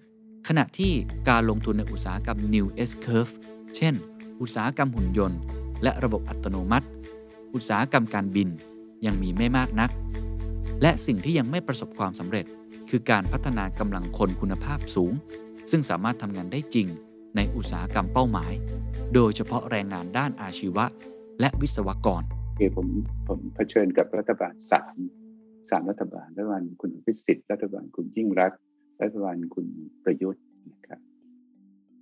[0.48, 0.92] ขณะที่
[1.30, 3.34] การลงทุนในอุตสาหกรรม New S-Curve
[3.76, 3.94] เช่น
[4.42, 5.40] อุตสาหกรรมหุ่นยนต์
[5.84, 6.88] และระบบอัตโนมัติ
[7.54, 8.50] อุตสาหกรรมการบิน
[9.06, 9.92] ยังมีไม่มากนัก
[10.82, 12.46] และสิ่งที่ยังไม่ประสบความสำเร็จ
[12.90, 15.14] คือการพัฒนากำลังคนคุณภาพสูง
[15.72, 16.88] ซึ่งสามารถทำงานได้จริง
[17.36, 18.54] ในอุตสาหกรรมเป้าหมาย
[19.14, 20.86] โดยเฉพาะแรงงานด้านอาชีวะ
[21.40, 22.24] และวิศวกร
[22.60, 22.88] คือผม
[23.28, 24.98] ผมเผชิญกับรัฐบาลสาม
[25.72, 28.60] สามรัฐบาล รัฐบาลคุณพิสิทธิ์รัฐบาลคุณยิ่งรักษณ์
[29.02, 29.66] รัฐบาลคุณ
[30.04, 31.00] ประยุทธ์นะครับ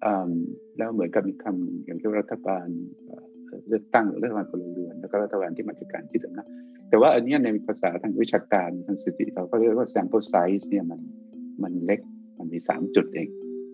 [0.06, 0.32] อืม
[0.78, 2.68] แล้วเหมือนกับมีคำหนึ่งอย่างที่รัฐบาล
[3.06, 3.24] เอ่อ
[3.68, 6.48] เลือกตั้งหรือรัฐบาลพลเรือนแล้วก็รัฐบาลที่มาจากการยึดอำนาจ
[6.90, 11.02] แต่ว่าอันเนี้ยในภาษาทางวิชาการทางสถิติเราก็เรียกว่า sample size เนี่ยมัน
[11.64, 12.00] มันเล็ก
[12.38, 13.28] มันมีสามจุดเอง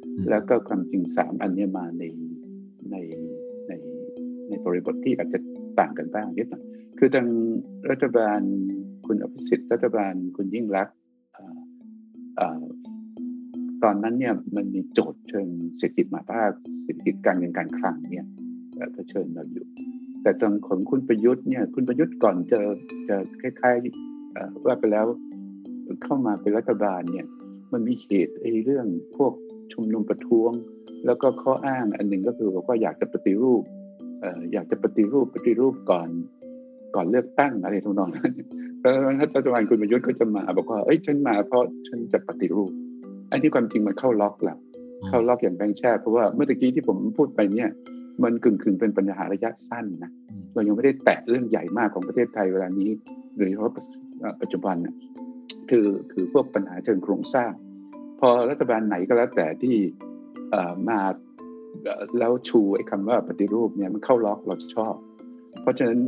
[0.03, 2.03] อืมแล้วก็ความจริงสามอันเนี้ยมาใน
[2.91, 2.95] ใน
[3.67, 3.71] ใน
[4.47, 5.39] ในบริบทที่อาจจะ
[5.79, 6.63] ต่างกันบ้างนิดหน่อย
[6.99, 7.27] คือทาง
[7.89, 8.41] รัฐบาล
[9.05, 10.87] คุณอภิสิทธิ์รัฐบาลคุณยิ่งรัก
[12.39, 12.63] ออ
[13.83, 15.47] ตอนนั้นเนี่ยมันมีโจทย์เชิง
[15.77, 16.51] เศรษฐกิจมาภาค
[16.81, 18.27] เศรษฐกิจการเงินการคลังเนี่ย
[18.75, 19.65] เอ่อเผชิญเราอยู่
[20.21, 22.59] แต่ตอนของคุณประยุทธ์เนี่ยคุณประยุทธ์ก่อนจะ
[23.09, 25.05] จะคล้ายๆว่าไปแล้ว
[26.03, 27.25] เข้ามาเป็นรัฐบาลเนี่ย
[27.73, 28.87] มันมีเหตุไอ้เรื่อง
[29.17, 29.33] พวก
[29.73, 30.51] ชุมนุมประท้วง
[31.05, 33.63] แล้วก็ข้ออ้างอันหนึ่งก็คือบอกว่าอยากจะปฏิรูป
[34.53, 36.09] อยากจะปฏิรูปปฏิรูปก่อน
[36.95, 38.31] ก่อนเลือกตั้งอะไรทำนองนั้น
[38.85, 38.97] แล้ว
[39.37, 42.71] รัฐบาลคุณประยุทธ์ก็จะมาบอกว่าเอ้ยฉันมาเพราะฉันจะปฏิรูป
[43.31, 44.57] อันนี้ความจริงมันเข้าล็อกแล้ว
[45.07, 47.69] เข้าล็อกอย่างแบงค์แช่เพราะว่าเมื่อกี้ที่ผมพูดไปเนี่ย
[48.23, 52.89] มันกึ่งกึ่งๆเป็นปัญหาระยะสั้นนะอืมเรายังไม่ได้แตะเรื่องใหญ่มากของประเทศไทยเวลานี้
[53.37, 53.71] โดยเฉพาะ
[54.41, 54.95] ปัจจุบันน่ะ
[55.69, 57.51] คือคือพวกปัญหาเชิงโครงสร้าง
[58.19, 59.75] พอรัฐบาลไหนก็แล้วแต่ที่
[60.51, 60.99] เอ่อมา
[61.83, 64.95] เอ่อแล้วชูไอ้คำว่าปฏิรูปเนี่ยมันเข้าล็อกเราชอบ
[65.61, 65.99] เพราะฉะนั้น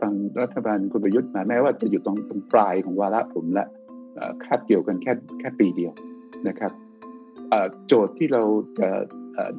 [0.00, 3.64] ทางรัฐบาลคุณประยุทธ์มาแม้ว่าจะอยู่ตรงตรงปลายของวาระผมและ
[4.44, 5.92] คาดเกี่ยวกันแค่แค่ปีเดียว
[6.48, 6.72] นะครับ
[7.86, 8.42] โจทย์ที่เรา
[8.78, 8.88] จะ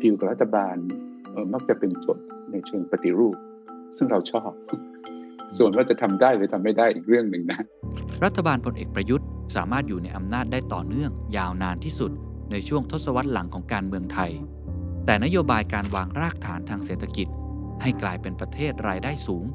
[0.02, 0.76] ดีลกับรัฐบาล
[1.54, 3.36] มักจะเป็นโจทย์ในเชิงปฏิรูป
[3.96, 4.52] ซึ่งเราชอบ
[5.58, 7.60] ส่วนว่าจะทำได้หรือทำไม่ได้อีกเรื่องหนึ่งนะ
[8.24, 12.12] รัฐบาลพลเอกประยุทธ์ สามารถอยู่ในอำนาจได้ต่อเนื่อง ยาวนานที่สุด
[12.52, 14.32] ในช่วงทศวรรษหลังของการเมืองไทย
[15.06, 17.28] แต่นโยบายการวางรากฐานทางเศรษฐกิจ
[17.82, 19.46] ให้กลายเป็นประเทศรายได้สูง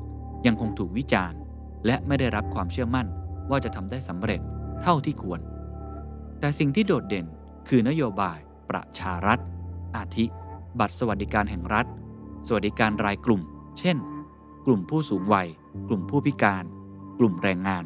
[0.47, 1.39] ยังคงถูกวิจารณ์
[1.87, 3.07] และไม่ได้รับความเชื่อมั่น
[3.51, 4.41] ว่าจะทำได้สำเร็จ
[4.83, 5.41] เท่าที่ควร
[6.41, 7.27] แต่สิ่งที่โดดเด่น
[7.69, 8.39] คือนโยบาย
[8.71, 9.39] ประชารัฐ
[9.97, 10.27] อาทิ
[10.81, 11.87] บัตรสวัสดิการแห่งรัฐ
[12.47, 13.43] สวัสดิการรายกลุ่ม
[13.79, 13.97] เช่น
[14.67, 15.49] กลุ่มผู้สูงวัย
[15.89, 16.65] กลุ่มผู้พิการ
[17.19, 17.85] กลุ่มแรงงาน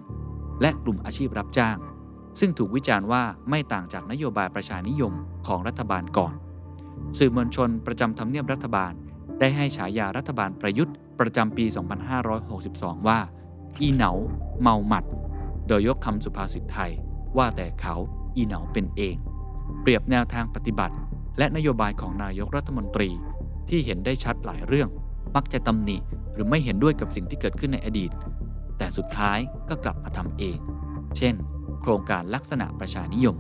[0.61, 1.76] และกลุ่มอาชีพรับจ้าง
[2.41, 5.12] ซึ่งถูกวิจารณ์ว่าไม่ต่างจากนโยบายประชานิยม
[5.47, 6.35] ของรัฐบาลก่อน
[7.18, 8.93] สื่อมวลชนประจำทำเนียบรัฐบาล
[9.41, 11.64] ได้ให้ฉายารัฐบาลประยุทธ์ประจำปี
[12.37, 13.18] 2562 ว่า
[13.80, 14.12] อีเหนา
[14.61, 15.05] เมาหมัด
[15.68, 16.93] โดยยกคำสุภาษิตไทย
[17.39, 17.95] ว่าแต่เขา
[18.37, 19.16] อีเหนาเป็นเอง
[19.82, 20.95] เปรียบแนวทางปฏิบัติ
[21.39, 23.11] และนโยบายของนายกรัฐมนตรี
[23.68, 24.89] ที่เห็นได้ชัดหลายเรื่อง
[25.35, 25.97] มักจะตำหนิ
[26.32, 28.11] หรือไม่เห็นด้วยกับสิ่งที่เกิดขึ้นในอดีต
[28.78, 30.59] แต่สุดท้ายก็กลับมาทำเอง
[31.16, 31.35] เช่น
[31.82, 33.37] โครงการลักษณะประชานิยม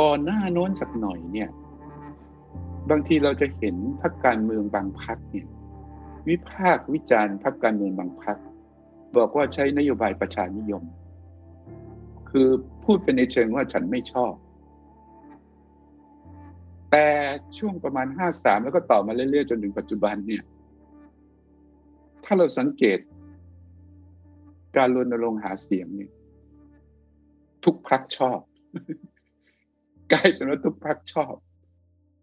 [0.00, 1.48] ก่อนหน้าโน้นสักหน่อยเนี่ย
[2.90, 5.46] บางทีเราจะเห็นพรรคการเมืองบางพรรคเนี่ย
[6.28, 8.36] วิพากษ์วิจารณ์พรรคการเมืองบางพรรค
[9.16, 10.84] บอกว่าใช้นโยบายประชานิยม
[12.30, 12.48] คือ
[12.84, 14.34] พูดเป็นในเชิงว่าฉันไม่ชอบ
[16.90, 17.06] แต่
[17.58, 20.44] ช่วงประมาณห้าสามแล้วก็ต่อมาเรื่อยๆ จนถึงปัจจุบันเนี่ย
[22.24, 22.98] ถ้าเราสังเกต
[24.76, 26.12] การรณรงค์หาเสียงเนี่ย
[27.64, 28.40] ทุกพรรคชอบ
[30.12, 31.34] กลายเป็นว่าทุกพรรคชอบ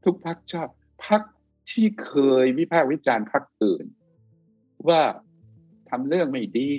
[0.04, 0.70] ทุกพรรคชอบ
[1.08, 1.22] พรรค
[1.72, 3.86] ที่เคยวิพากษ์วิจารณ์พรรคอื่น
[4.88, 5.01] ว่า
[5.89, 6.70] ทำเรื่องไม่ดี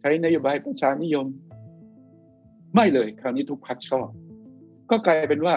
[0.00, 1.26] ใช้นโยบายประชานิยม
[2.74, 4.08] ไม่เลยคราวนี้ทุกพรรคชอบ
[4.90, 5.54] ก็กลายเป็นว่า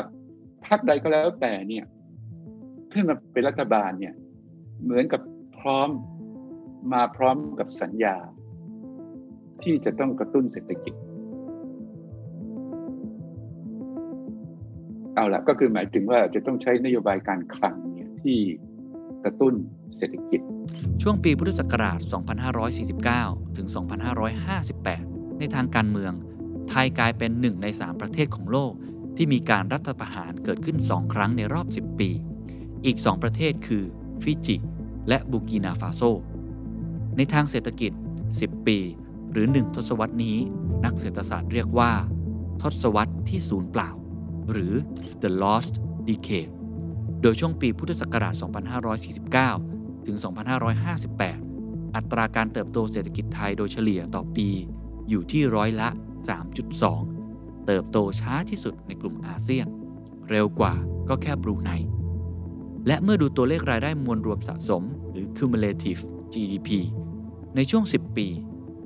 [0.67, 1.85] พรรคใดก็แล้วแต่เนี่ย
[2.91, 4.13] ขึ้นมาเป็นรัฐบาลเนี่ย
[4.83, 5.21] เหมือนกับ
[5.59, 5.89] พร้อม
[6.93, 8.15] มาพร้อมกับสัญญา
[9.63, 10.93] ที่จะต้องกระตุ้นเศรษฐกิจ
[15.15, 18.37] เอาละก็คือหมายถึงว่าจะต้องใช้นโยบายการคลังเนี่ยที่
[19.23, 19.53] กระตุ้น
[19.97, 20.41] เศรษฐกิจ
[21.01, 21.99] ช่วงปีพุทธศักราช
[22.77, 23.67] 2549 ถึง
[24.53, 26.13] 2558 ในทางการเมือง
[26.69, 28.73] ไทยกลายเป็นหนึ่งใน 3 ประเทศของโลก
[29.15, 32.09] ที่มีการรัฐประหารเกิดขึ้น 2 ครั้งในรอบ 10 ปี
[32.85, 33.83] อีก 2 ประเทศคือ
[34.23, 34.55] ฟิจิ
[35.09, 36.01] และบูกินาฟาโซ
[37.17, 37.91] ในทางเศรษฐกิจ
[38.29, 38.77] 10 ปี
[39.31, 40.37] หรือ 1 ทศวรรษนี้
[40.85, 41.91] นักเศรษฐศาสตร์เรียกว่า
[42.61, 43.89] ทศวรรษที่ศูนย์เปล่า
[44.51, 44.73] หรือ
[45.21, 45.73] the lost
[46.07, 46.51] decade
[47.21, 48.33] โดยช่วงปีพุทธศักราช
[49.19, 50.17] 2549 ถึง
[50.85, 54.47] 2558 อัตราการเติบโตเศรษฐกิจไทยโดยเฉลี่ยต่อปี
[55.09, 55.89] อยู่ที่ร้อยละ
[56.57, 59.67] 3.2 เติบโตช้าที่สุดในกลุ่มอาเซียน
[60.29, 60.73] เร็วกว่า
[61.09, 61.71] ก็แค่บรูไน
[62.87, 66.01] และเมื่อดูตัวเลขรายได้มวลรวมสะสม หรือ cumulative
[66.33, 66.69] GDP
[67.55, 68.27] ในช่วง 10 ปี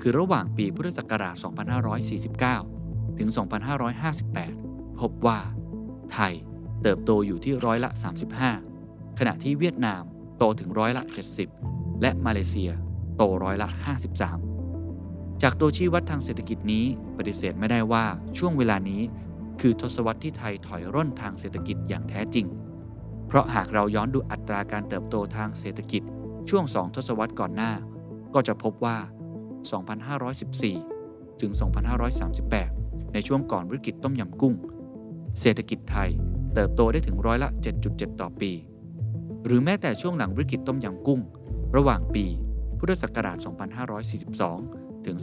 [0.02, 1.36] คือระหว่างปีพุทธศักราช
[2.48, 4.67] 2549 ถึง 2558
[5.00, 5.40] พบว่า
[6.14, 6.34] ไทย
[6.84, 7.90] เติบโตอยู่ที่ร้อยละ
[8.56, 10.04] 35 ขณะที่เวียดนาม
[10.38, 11.04] โตถึงร้อยละ
[11.54, 12.72] 70 และมาเลเซีย
[13.18, 13.68] โตร้อยละ
[14.56, 16.86] 53 จากตัวชี้วัดทางเศรษฐกิจนี้
[17.18, 18.06] ปฏิเสธไม่ได้ว่า
[18.38, 19.02] ช่วงเวลานี้
[19.62, 22.46] คือทศวรรษที่ไทยถอยร่นทางเศรษฐกิจอย่างแท้จริง
[23.28, 26.04] เพราะหากเราย้อนดูอัตราการเติบโตทางเศรษฐกิจ
[26.50, 27.72] ช่วง2ทศวรรษก่อนหน้า
[28.34, 28.98] ก็จะพบว่า
[30.20, 31.52] 2514 ถึง
[32.34, 34.56] 2538 ในช่วงก่อนวิกฤตต้มยำกุ้ง
[35.40, 36.10] เศรษฐกิจไทย
[36.54, 37.50] เติบโตได้ถึงร้อยละ
[37.86, 38.52] 7.7 ต่อปี
[39.46, 41.22] หรือแม้แต่ช่วงหลังวิกฤตต้มยำกุ้ง
[41.76, 42.26] ระหว่างปี
[42.80, 43.38] พุทธศักราช
[44.22, 45.16] 2542 ถึง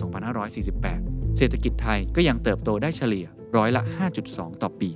[0.65, 3.83] 2548 เศรษฐกิจไทยก็ยังเติบโตได้เฉลี่ยร้อยละ
[4.23, 4.91] 5.2 ต่อปี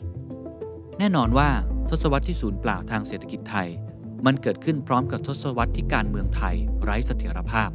[0.99, 1.49] แน่นอนว่า
[1.89, 3.69] ทศวรรษที่ศูนย์เปล่าทางเศรษฐกิจไทย
[4.27, 7.71] มันเกิดขึ้นพร้อมกับทศวรรษที่การเมืองไทยไร้เสถียรภาพ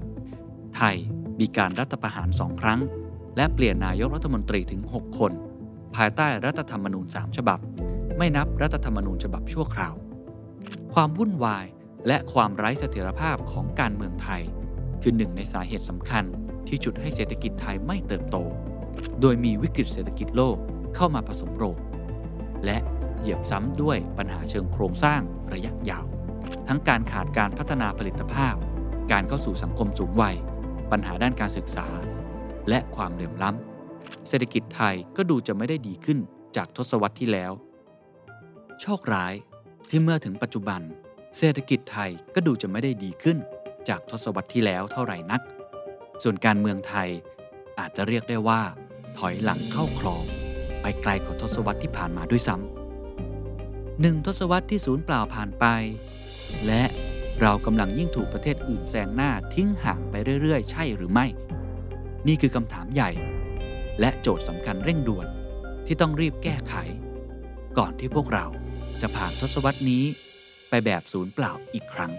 [0.75, 0.95] ไทย
[1.39, 2.79] มีการรัฐประหารสองครั้ง
[3.37, 5.33] และเปลี่ยนนายกรัฐมนตรีถึง 6 คน
[5.95, 7.59] ภายใต้รัฐธรรมนูญ 3 ฉบับ
[8.17, 9.95] ไม่นับรัฐธรรมนูญฉบับชั่วคราว
[10.93, 11.65] ความวุ่นวาย
[12.07, 14.41] และความไร้เสถียรภาพของการเมืองไทย
[15.01, 16.23] คือหนึ่งในสาเหตุสำคัญ
[16.67, 18.37] ที่จุดให้เศรษฐกิจไทยไม่เติบโต
[19.21, 20.57] โดยมีวิกฤตเศรษฐกิจโลก
[20.95, 21.77] เข้ามาผสมโรง
[22.65, 22.77] และ
[23.19, 25.21] เหยียบซ้ำด้วยปัญหาเชิงโครงสร้าง
[25.53, 26.05] ระยะยาว
[26.67, 28.55] ทั้งการขาดการพัฒนาผลิตภาพ
[29.11, 30.35] การเข้าสู่สังคมสูงวัย
[30.91, 31.87] ปัญหาด้านการศึกษา
[32.69, 33.72] และความเหลื่อมล้ำ
[34.27, 36.19] เศรษฐกิจไทยก็ดูจะไม่ได้ดีขึ้น
[36.55, 37.51] จากทศวรรษที่แล้ว
[38.81, 39.33] โชคร้าย
[39.89, 40.81] ที่เมื่อถึงปัจจุบัน
[41.37, 43.37] เศรษฐกิจไทยก็ดูจะไม่ได้ดีขึ้น
[43.87, 45.41] จากทศวรรษที่แล้วเท่าไหร่นัก
[46.23, 47.09] ส่วนการเมืองไทย
[47.79, 48.61] อาจจะเรียกได้ว่า
[49.17, 50.23] ถอยหลังเข้าคลอง
[50.81, 55.65] ไปไกลกว่าทศวรรษที่ผ่านมาด้วยซ้ำหนึ่งทศวรรษที่ศูนย์เปล่าผ่านไป
[56.67, 56.83] และ
[57.41, 61.25] เรากำลังยิ่งถูกประเทศอื่นแซงหน้าทิ้งห่างไปเรื่อยๆ ใช่หรือไม่
[62.27, 63.09] นี่คือคำถามใหญ่
[63.99, 65.27] และโจทย์สำคัญเร่งด่วน
[65.85, 66.75] ที่ต้องรีบแก้ไข
[67.77, 68.45] ก่อนที่พวกเรา
[69.01, 70.03] จะผ่านทศวรรษนี้
[70.69, 72.11] ไปแบบศูนย์เปล่าอีกครั้ง